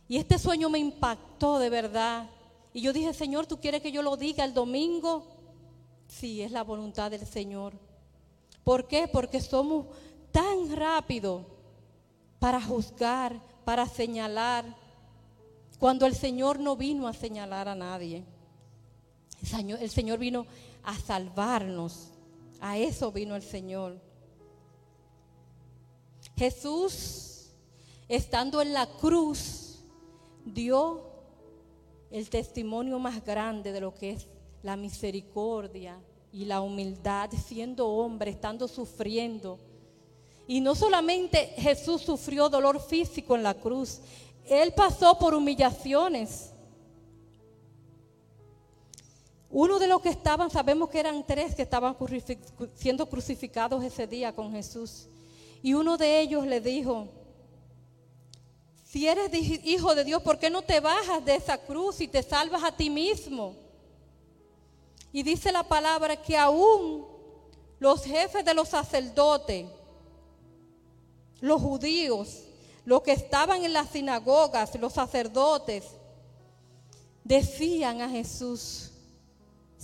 [0.08, 2.28] Y este sueño me impactó de verdad.
[2.72, 5.24] Y yo dije, Señor, ¿tú quieres que yo lo diga el domingo?
[6.08, 7.74] Sí, es la voluntad del Señor.
[8.64, 9.06] ¿Por qué?
[9.06, 9.86] Porque somos
[10.32, 11.44] tan rápidos
[12.40, 14.64] para juzgar, para señalar,
[15.78, 18.24] cuando el Señor no vino a señalar a nadie.
[19.42, 20.46] El Señor, vino
[20.84, 22.08] a salvarnos.
[22.60, 24.00] A eso vino el Señor.
[26.36, 27.48] Jesús,
[28.08, 29.80] estando en la cruz,
[30.44, 31.02] dio
[32.10, 34.28] el testimonio más grande de lo que es
[34.62, 35.98] la misericordia
[36.32, 39.58] y la humildad, siendo hombre, estando sufriendo.
[40.46, 44.00] Y no solamente Jesús sufrió dolor físico en la cruz,
[44.46, 46.51] Él pasó por humillaciones.
[49.54, 51.94] Uno de los que estaban, sabemos que eran tres que estaban
[52.74, 55.08] siendo crucificados ese día con Jesús.
[55.62, 57.06] Y uno de ellos le dijo,
[58.82, 62.22] si eres hijo de Dios, ¿por qué no te bajas de esa cruz y te
[62.22, 63.54] salvas a ti mismo?
[65.12, 67.04] Y dice la palabra que aún
[67.78, 69.66] los jefes de los sacerdotes,
[71.40, 72.44] los judíos,
[72.86, 75.84] los que estaban en las sinagogas, los sacerdotes,
[77.22, 78.91] decían a Jesús,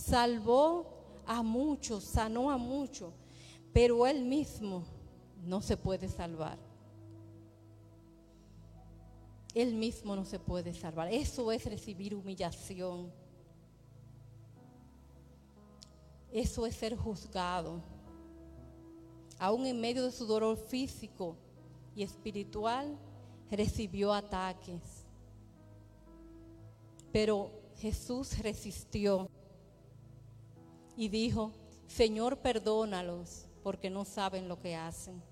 [0.09, 0.85] salvó
[1.25, 3.13] a muchos, sanó a muchos,
[3.71, 4.83] pero él mismo
[5.45, 6.57] no se puede salvar.
[9.53, 11.11] Él mismo no se puede salvar.
[11.11, 13.11] Eso es recibir humillación.
[16.31, 17.81] Eso es ser juzgado.
[19.39, 21.35] Aún en medio de su dolor físico
[21.95, 22.97] y espiritual,
[23.49, 25.05] recibió ataques.
[27.11, 29.29] Pero Jesús resistió
[30.99, 31.53] y dijo,
[31.87, 35.23] Señor, perdónalos porque no saben lo que hacen.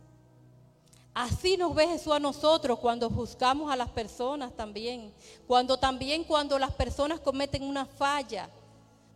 [1.14, 5.14] Así nos ve Jesús a nosotros cuando juzgamos a las personas también.
[5.46, 8.50] Cuando también cuando las personas cometen una falla.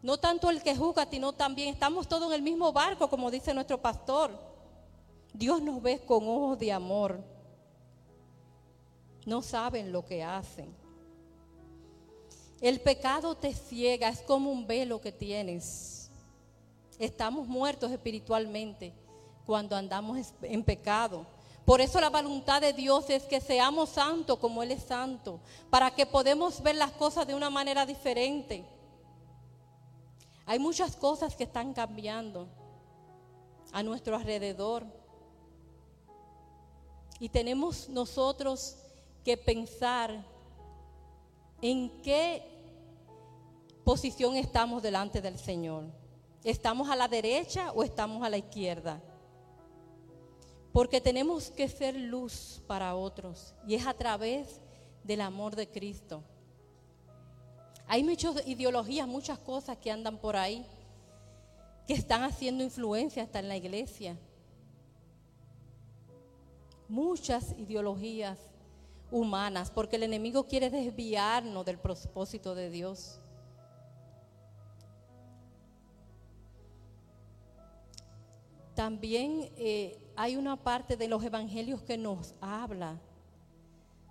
[0.04, 3.54] No tanto el que juzga, sino también estamos todos en el mismo barco, como dice
[3.54, 4.38] nuestro pastor.
[5.34, 7.24] Dios nos ve con ojos de amor.
[9.26, 10.76] No saben lo que hacen.
[12.60, 16.01] El pecado te ciega, es como un velo que tienes
[17.06, 18.94] estamos muertos espiritualmente
[19.46, 21.26] cuando andamos en pecado.
[21.66, 25.40] Por eso la voluntad de Dios es que seamos santos como Él es santo,
[25.70, 28.66] para que podamos ver las cosas de una manera diferente.
[30.46, 32.48] Hay muchas cosas que están cambiando
[33.72, 34.86] a nuestro alrededor.
[37.20, 38.76] Y tenemos nosotros
[39.24, 40.26] que pensar
[41.62, 42.44] en qué
[43.84, 46.01] posición estamos delante del Señor.
[46.44, 49.02] ¿Estamos a la derecha o estamos a la izquierda?
[50.74, 54.60] Porque tenemos que ser luz para otros y es a través
[55.04, 56.24] del amor de Cristo.
[57.88, 60.66] Hay muchas ideologías, muchas cosas que andan por ahí
[61.86, 64.18] que están haciendo influencia hasta en la iglesia.
[66.88, 68.40] Muchas ideologías
[69.12, 73.21] humanas, porque el enemigo quiere desviarnos del propósito de Dios.
[78.82, 83.00] También eh, hay una parte de los evangelios que nos habla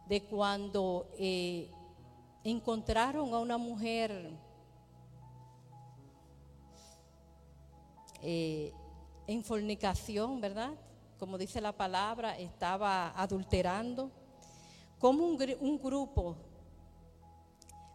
[0.06, 1.68] de cuando eh,
[2.44, 4.30] encontraron a una mujer
[8.22, 8.72] eh,
[9.26, 10.70] en fornicación, ¿verdad?
[11.18, 14.12] Como dice la palabra, estaba adulterando.
[15.00, 16.36] Como un, un grupo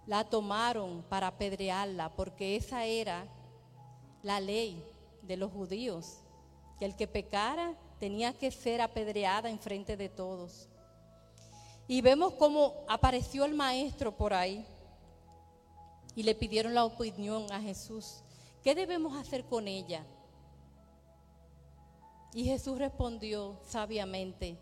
[0.06, 3.26] la tomaron para apedrearla, porque esa era
[4.24, 4.84] la ley
[5.22, 6.25] de los judíos
[6.78, 10.70] que el que pecara tenía que ser apedreada en frente de todos.
[11.88, 14.66] Y vemos cómo apareció el maestro por ahí
[16.16, 18.24] y le pidieron la opinión a Jesús.
[18.64, 20.06] ¿Qué debemos hacer con ella?
[22.34, 24.58] Y Jesús respondió sabiamente,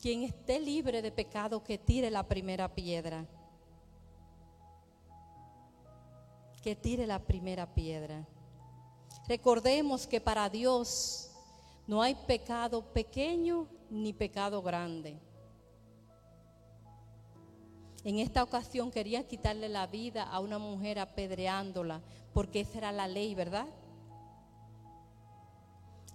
[0.00, 3.26] quien esté libre de pecado que tire la primera piedra.
[6.62, 8.26] Que tire la primera piedra.
[9.28, 11.30] Recordemos que para Dios
[11.86, 15.18] no hay pecado pequeño ni pecado grande.
[18.04, 22.00] En esta ocasión quería quitarle la vida a una mujer apedreándola,
[22.32, 23.66] porque esa era la ley, ¿verdad?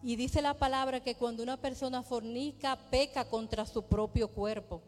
[0.02, 4.82] Y dice la palabra que cuando una persona fornica, peca contra su propio cuerpo.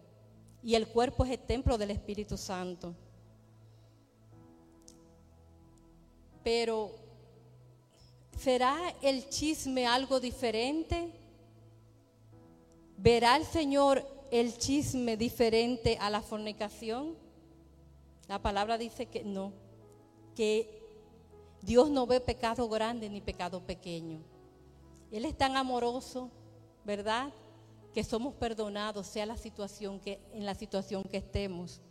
[0.63, 2.95] Y el cuerpo es el templo del Espíritu Santo.
[6.43, 7.04] Pero
[8.37, 11.11] ¿Será el chisme algo diferente?
[12.97, 17.15] ¿Verá el Señor el chisme diferente a la fornicación?
[18.27, 19.53] La palabra dice que no,
[20.35, 20.83] que
[21.61, 24.19] Dios no ve pecado grande ni pecado pequeño.
[25.11, 26.29] Él es tan amoroso,
[26.83, 27.31] ¿verdad?
[27.93, 31.81] Que somos perdonados, sea la situación que en la situación que estemos.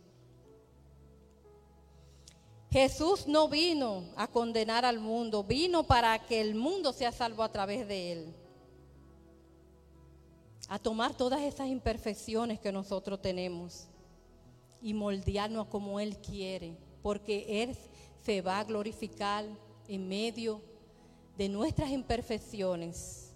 [2.75, 7.49] Jesús no vino a condenar al mundo, vino para que el mundo sea salvo a
[7.49, 8.35] través de él.
[10.67, 13.87] A tomar todas esas imperfecciones que nosotros tenemos
[14.81, 17.77] y moldearnos como Él quiere, porque Él
[18.25, 19.45] se va a glorificar
[19.87, 20.61] en medio
[21.37, 23.31] de nuestras imperfecciones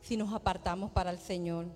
[0.00, 1.66] si nos apartamos para el Señor.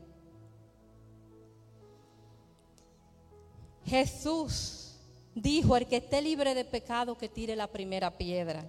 [3.84, 4.91] Jesús
[5.34, 8.64] dijo, el que esté libre de pecado, que tire la primera piedra.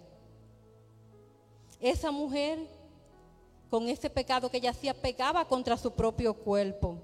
[1.80, 2.60] Esa mujer,
[3.70, 6.98] con ese pecado que ella hacía, pegaba contra su propio cuerpo.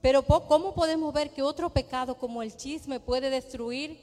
[0.00, 3.98] Pero ¿cómo podemos ver que otro pecado como el chisme puede destruir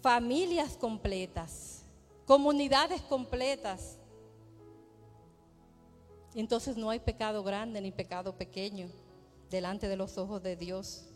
[0.00, 1.82] familias completas,
[2.24, 3.96] comunidades completas?
[6.34, 8.88] Entonces no hay pecado grande ni pecado pequeño
[9.50, 11.09] delante de los ojos de Dios.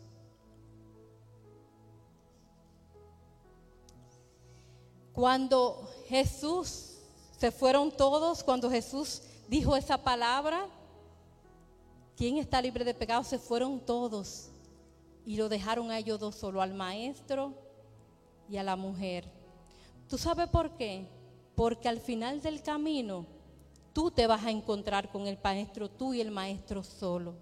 [5.15, 6.97] Cuando Jesús
[7.37, 10.67] se fueron todos, cuando Jesús dijo esa palabra,
[12.17, 13.23] ¿quién está libre de pecado?
[13.23, 14.49] Se fueron todos
[15.25, 17.53] y lo dejaron a ellos dos solo, al maestro
[18.49, 19.25] y a la mujer.
[20.09, 21.07] ¿Tú sabes por qué?
[21.55, 23.25] Porque al final del camino
[23.93, 27.35] tú te vas a encontrar con el maestro, tú y el maestro solo.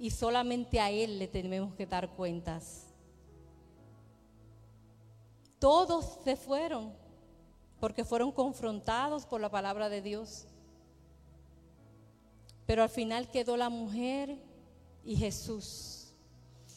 [0.00, 2.87] Y solamente a él le tenemos que dar cuentas.
[5.58, 6.92] Todos se fueron
[7.80, 10.46] porque fueron confrontados por la palabra de Dios.
[12.66, 14.36] Pero al final quedó la mujer
[15.04, 16.12] y Jesús.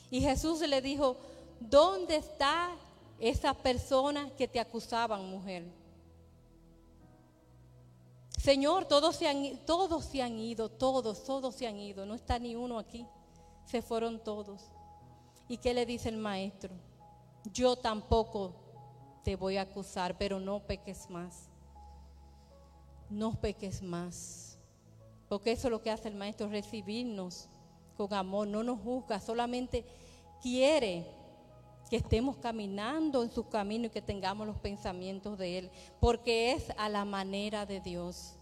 [0.10, 1.18] Y Jesús le dijo,
[1.60, 2.72] ¿dónde está
[3.20, 5.64] esa persona que te acusaban, mujer?
[8.38, 12.06] Señor, todos se han, todos se han ido, todos, todos se han ido.
[12.06, 13.06] No está ni uno aquí.
[13.66, 14.62] Se fueron todos.
[15.48, 16.72] ¿Y qué le dice el maestro?
[17.54, 18.54] Yo tampoco
[19.24, 21.50] te voy a acusar, pero no peques más.
[23.10, 24.58] No peques más.
[25.28, 27.48] Porque eso es lo que hace el maestro, recibirnos
[27.96, 29.86] con amor, no nos juzga, solamente
[30.42, 31.06] quiere
[31.90, 36.72] que estemos caminando en su camino y que tengamos los pensamientos de Él, porque es
[36.78, 38.36] a la manera de Dios.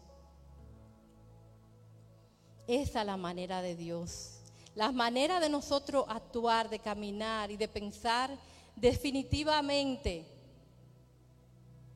[2.68, 4.40] Es a la manera de Dios.
[4.76, 8.30] La manera de nosotros actuar, de caminar y de pensar
[8.76, 10.26] definitivamente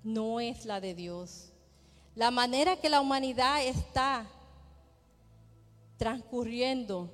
[0.03, 1.51] no es la de Dios.
[2.15, 4.27] La manera que la humanidad está
[5.97, 7.09] transcurriendo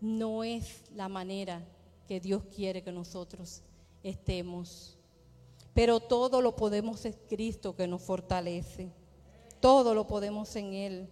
[0.00, 1.62] no es la manera
[2.06, 3.62] que Dios quiere que nosotros
[4.02, 4.98] estemos.
[5.74, 8.90] Pero todo lo podemos en Cristo que nos fortalece.
[9.60, 11.08] Todo lo podemos en Él.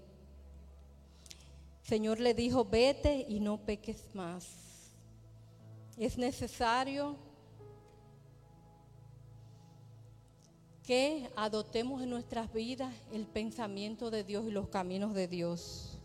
[1.82, 4.46] Señor le dijo, vete y no peques más.
[5.96, 7.16] Es necesario
[10.90, 15.96] que adoptemos en nuestras vidas el pensamiento de Dios y los caminos de Dios.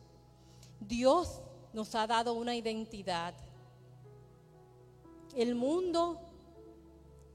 [0.79, 1.41] Dios
[1.73, 3.33] nos ha dado una identidad.
[5.36, 6.19] El mundo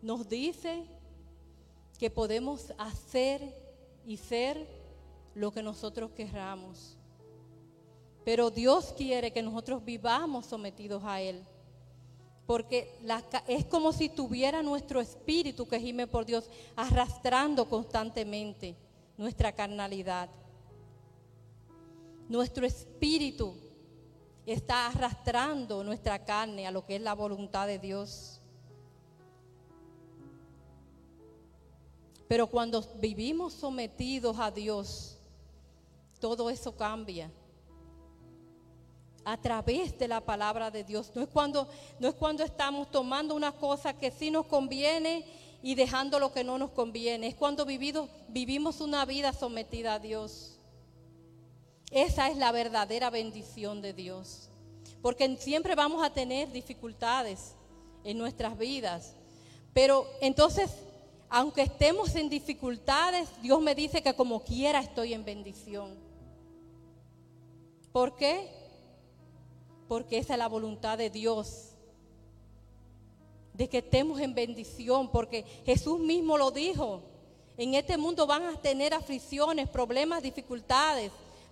[0.00, 0.84] nos dice
[1.98, 3.52] que podemos hacer
[4.06, 4.68] y ser
[5.34, 6.96] lo que nosotros querramos.
[8.24, 11.42] Pero Dios quiere que nosotros vivamos sometidos a Él
[12.50, 12.98] porque
[13.46, 18.74] es como si tuviera nuestro espíritu que gime por Dios arrastrando constantemente
[19.16, 20.28] nuestra carnalidad.
[22.28, 23.54] Nuestro espíritu
[24.44, 28.40] está arrastrando nuestra carne a lo que es la voluntad de Dios.
[32.26, 35.18] Pero cuando vivimos sometidos a Dios,
[36.18, 37.30] todo eso cambia
[39.24, 41.10] a través de la palabra de Dios.
[41.14, 41.68] No es cuando,
[41.98, 45.24] no es cuando estamos tomando una cosa que sí nos conviene
[45.62, 47.28] y dejando lo que no nos conviene.
[47.28, 50.58] Es cuando vivimos una vida sometida a Dios.
[51.90, 54.48] Esa es la verdadera bendición de Dios.
[55.02, 57.54] Porque siempre vamos a tener dificultades
[58.04, 59.14] en nuestras vidas.
[59.72, 60.70] Pero entonces,
[61.28, 65.94] aunque estemos en dificultades, Dios me dice que como quiera estoy en bendición.
[67.92, 68.59] ¿Por qué?
[69.90, 71.70] Porque esa es la voluntad de Dios.
[73.52, 77.02] De que estemos en bendición, porque Jesús mismo lo dijo.
[77.56, 81.10] En este mundo van a tener aflicciones, problemas, dificultades,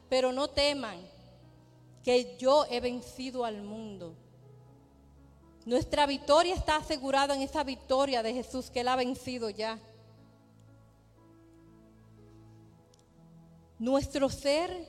[0.08, 1.00] pero no teman
[2.04, 4.14] que yo he vencido al mundo.
[5.66, 9.80] Nuestra victoria está asegurada en esa victoria de Jesús que Él ha vencido ya.
[13.80, 14.86] Nuestro ser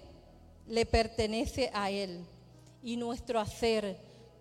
[0.68, 2.24] le pertenece a Él
[2.82, 3.99] y nuestro hacer,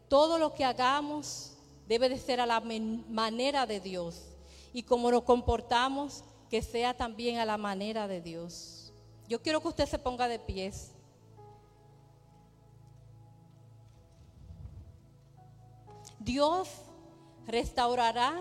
[0.09, 4.25] todo lo que hagamos debe de ser a la manera de Dios.
[4.73, 8.93] y como nos comportamos, que sea también a la manera de Dios.
[9.27, 10.93] Yo quiero que usted se ponga de pies.
[16.19, 16.69] Dios
[17.47, 18.41] restaurará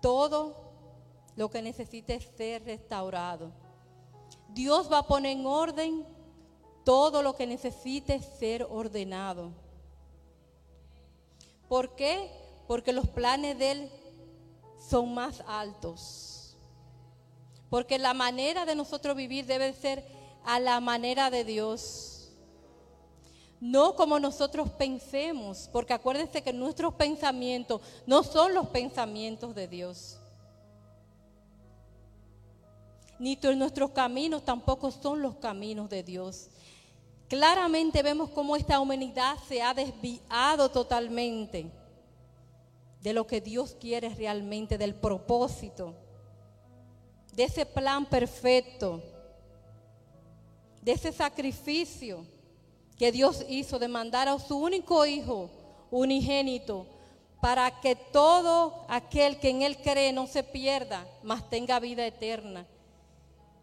[0.00, 0.56] todo
[1.36, 3.52] lo que necesite ser restaurado.
[4.50, 6.06] Dios va a poner en orden
[6.84, 9.50] todo lo que necesite ser ordenado.
[11.68, 12.30] ¿Por qué?
[12.68, 13.90] Porque los planes de Él
[14.88, 16.56] son más altos.
[17.70, 20.04] Porque la manera de nosotros vivir debe ser
[20.44, 22.30] a la manera de Dios.
[23.60, 30.18] No como nosotros pensemos, porque acuérdense que nuestros pensamientos no son los pensamientos de Dios.
[33.18, 36.50] Ni nuestros caminos tampoco son los caminos de Dios.
[37.28, 41.70] Claramente vemos cómo esta humanidad se ha desviado totalmente
[43.00, 45.94] de lo que Dios quiere realmente, del propósito,
[47.32, 49.02] de ese plan perfecto,
[50.82, 52.26] de ese sacrificio
[52.98, 55.50] que Dios hizo de mandar a su único hijo
[55.90, 56.86] unigénito
[57.40, 62.66] para que todo aquel que en él cree no se pierda, mas tenga vida eterna.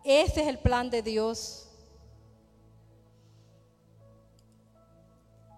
[0.04, 1.71] Ese es el plan de Dios.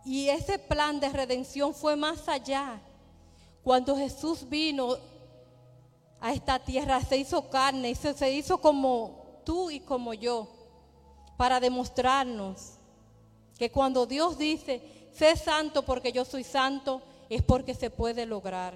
[0.05, 2.81] Y ese plan de redención fue más allá.
[3.63, 4.97] Cuando Jesús vino
[6.19, 10.47] a esta tierra, se hizo carne y se, hizo como tú y como yo,
[11.37, 12.73] para demostrarnos
[13.57, 18.73] que cuando Dios dice, sé santo porque yo soy santo, es porque se puede lograr.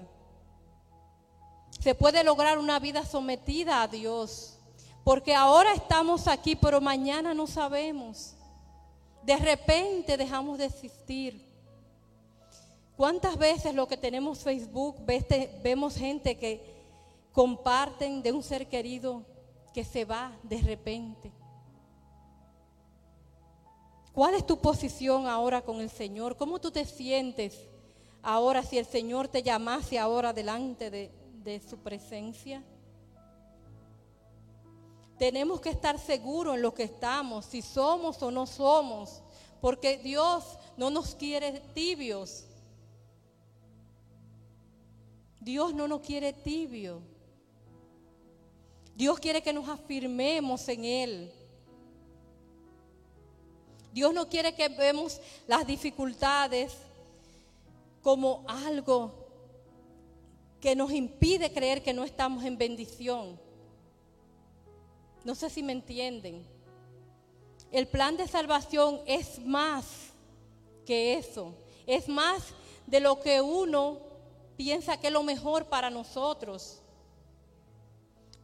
[1.81, 4.57] Se puede lograr una vida sometida a Dios.
[5.03, 8.36] Porque ahora estamos aquí, pero mañana no sabemos.
[9.27, 11.45] De repente dejamos de existir.
[12.95, 14.95] ¿Cuántas veces lo que tenemos Facebook
[15.61, 16.63] vemos gente que
[17.33, 19.25] comparten de un ser querido
[19.73, 21.29] que se va de repente?
[24.13, 26.37] ¿Cuál es tu posición ahora con el Señor?
[26.37, 27.67] ¿Cómo tú te sientes
[28.21, 31.11] ahora si el Señor te llamase ahora delante de,
[31.43, 32.63] de su presencia?
[35.17, 39.21] Tenemos que estar seguros en lo que estamos, si somos o no somos,
[39.59, 40.43] porque Dios
[40.77, 42.45] no nos quiere tibios.
[45.39, 47.01] Dios no nos quiere tibio.
[48.95, 51.31] Dios quiere que nos afirmemos en Él.
[53.93, 56.75] Dios no quiere que vemos las dificultades
[58.03, 59.11] como algo
[60.59, 63.46] que nos impide creer que no estamos en bendición.
[65.27, 66.47] No sé si me entienden.
[67.69, 69.85] El plan de salvación es más
[70.85, 71.53] que eso.
[71.85, 72.43] Es más
[72.85, 73.97] de lo que uno
[74.55, 76.79] piensa que es lo mejor para nosotros.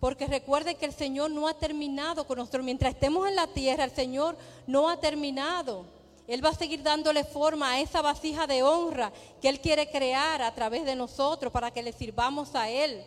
[0.01, 2.65] Porque recuerde que el Señor no ha terminado con nosotros.
[2.65, 4.35] Mientras estemos en la tierra, el Señor
[4.67, 5.85] no ha terminado.
[6.27, 10.41] Él va a seguir dándole forma a esa vasija de honra que Él quiere crear
[10.41, 13.05] a través de nosotros para que le sirvamos a Él.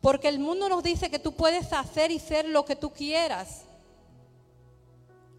[0.00, 3.64] Porque el mundo nos dice que tú puedes hacer y ser lo que tú quieras.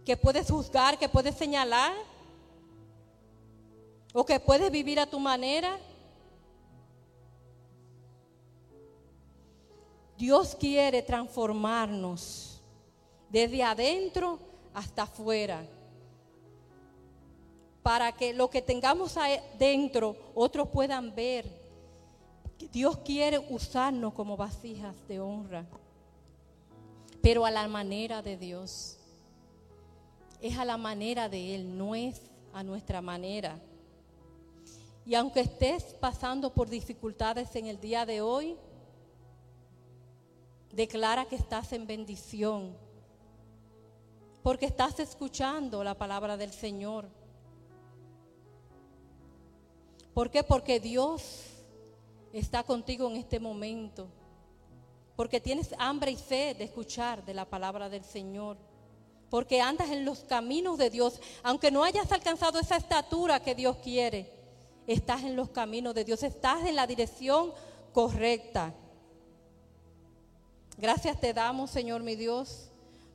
[0.06, 1.94] Que puedes juzgar, que puedes señalar.
[4.14, 5.80] O que puedes vivir a tu manera.
[10.18, 12.62] Dios quiere transformarnos
[13.30, 14.38] desde adentro
[14.76, 15.66] hasta afuera.
[17.82, 21.61] Para que lo que tengamos adentro otros puedan ver
[22.68, 25.66] Dios quiere usarnos como vasijas de honra,
[27.22, 28.98] pero a la manera de Dios.
[30.42, 32.22] Es a la manera de Él, no es
[32.54, 33.60] a nuestra manera.
[35.06, 38.58] Y aunque estés pasando por dificultades en el día de hoy,
[40.72, 42.76] declara que estás en bendición,
[44.42, 47.08] porque estás escuchando la palabra del Señor.
[50.14, 50.44] ¿Por qué?
[50.44, 51.51] Porque Dios
[52.34, 54.08] está contigo en este momento.
[55.16, 58.58] Porque tienes hambre y sed de escuchar de la palabra del Señor.
[59.30, 61.20] Porque andas en los caminos de Dios.
[61.44, 64.32] Aunque no hayas alcanzado esa estatura que Dios quiere,
[64.88, 66.24] estás en los caminos de Dios.
[66.24, 67.54] Estás en la dirección
[67.94, 68.74] correcta.
[70.78, 72.72] Gracias te damos, Señor mi Dios,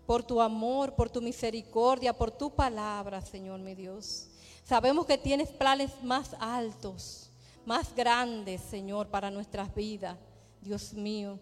[0.07, 4.29] por tu amor, por tu misericordia, por tu palabra, Señor mi Dios.
[4.63, 7.26] Sabemos que tienes planes más altos
[7.67, 10.17] más grandes, Señor, para nuestras vidas,
[10.63, 11.39] Dios mío.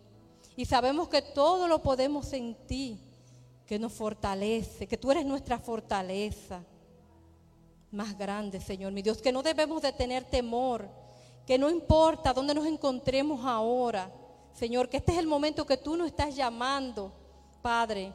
[0.57, 2.99] Y sabemos que todo lo podemos en ti,
[3.67, 6.65] que nos fortalece, que tú eres nuestra fortaleza
[7.91, 10.89] más grande, Señor, mi Dios, que no debemos de tener temor,
[11.47, 14.11] que no importa dónde nos encontremos ahora,
[14.55, 17.13] Señor, que este es el momento que tú nos estás llamando,
[17.61, 18.13] Padre,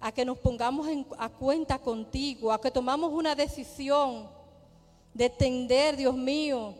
[0.00, 0.88] a que nos pongamos
[1.18, 4.28] a cuenta contigo, a que tomamos una decisión
[5.12, 6.74] de entender, Dios mío,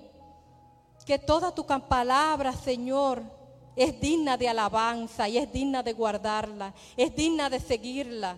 [1.06, 3.22] que toda tu palabra, Señor,
[3.76, 8.36] es digna de alabanza y es digna de guardarla, es digna de seguirla,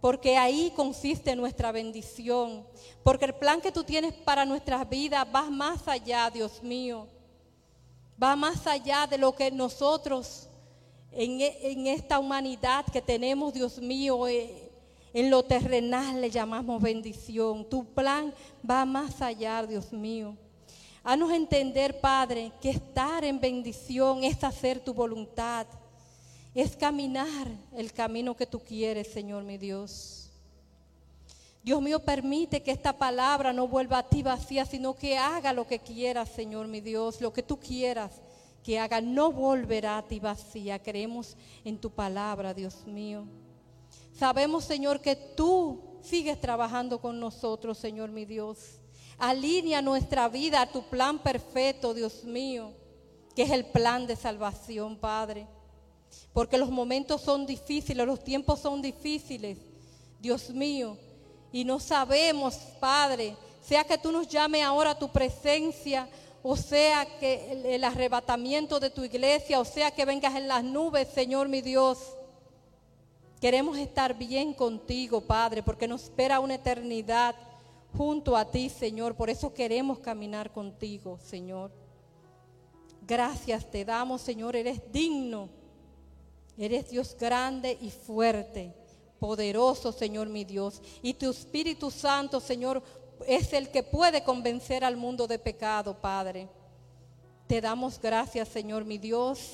[0.00, 2.66] porque ahí consiste nuestra bendición,
[3.02, 7.06] porque el plan que tú tienes para nuestras vidas va más allá, Dios mío,
[8.20, 10.48] va más allá de lo que nosotros
[11.12, 14.70] en, en esta humanidad que tenemos, Dios mío, eh,
[15.12, 17.68] en lo terrenal le llamamos bendición.
[17.68, 18.34] Tu plan
[18.68, 20.36] va más allá, Dios mío.
[21.04, 25.66] Haznos entender, Padre, que estar en bendición es hacer tu voluntad,
[26.54, 30.30] es caminar el camino que tú quieres, Señor mi Dios.
[31.62, 35.66] Dios mío, permite que esta palabra no vuelva a ti vacía, sino que haga lo
[35.66, 38.10] que quieras, Señor mi Dios, lo que tú quieras
[38.64, 40.82] que haga, no volverá a ti vacía.
[40.82, 43.26] Creemos en tu palabra, Dios mío.
[44.18, 48.80] Sabemos, Señor, que tú sigues trabajando con nosotros, Señor mi Dios.
[49.18, 52.72] Alinea nuestra vida a tu plan perfecto, Dios mío,
[53.34, 55.46] que es el plan de salvación, Padre.
[56.32, 59.58] Porque los momentos son difíciles, los tiempos son difíciles,
[60.20, 60.98] Dios mío.
[61.52, 66.08] Y no sabemos, Padre, sea que tú nos llame ahora a tu presencia,
[66.42, 70.64] o sea que el, el arrebatamiento de tu iglesia, o sea que vengas en las
[70.64, 71.98] nubes, Señor mi Dios.
[73.40, 77.36] Queremos estar bien contigo, Padre, porque nos espera una eternidad
[77.96, 79.14] junto a ti, Señor.
[79.14, 81.70] Por eso queremos caminar contigo, Señor.
[83.06, 84.56] Gracias te damos, Señor.
[84.56, 85.48] Eres digno.
[86.56, 88.72] Eres Dios grande y fuerte,
[89.18, 90.80] poderoso, Señor mi Dios.
[91.02, 92.82] Y tu Espíritu Santo, Señor,
[93.26, 96.48] es el que puede convencer al mundo de pecado, Padre.
[97.48, 99.50] Te damos gracias, Señor mi Dios.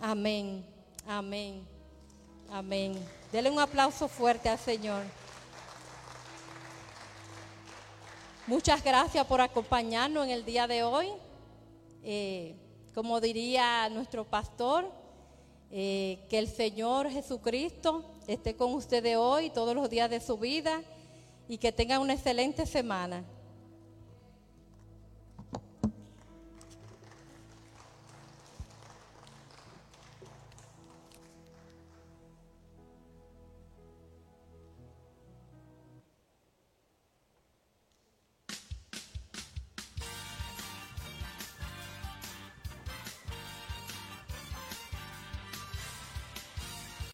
[0.00, 0.64] Amén,
[1.06, 1.66] amén,
[2.50, 2.94] amén.
[3.30, 5.02] Dele un aplauso fuerte al Señor.
[8.48, 11.08] Muchas gracias por acompañarnos en el día de hoy.
[12.02, 12.56] Eh,
[12.94, 14.90] como diría nuestro pastor,
[15.70, 20.80] eh, que el Señor Jesucristo esté con ustedes hoy, todos los días de su vida,
[21.46, 23.22] y que tengan una excelente semana.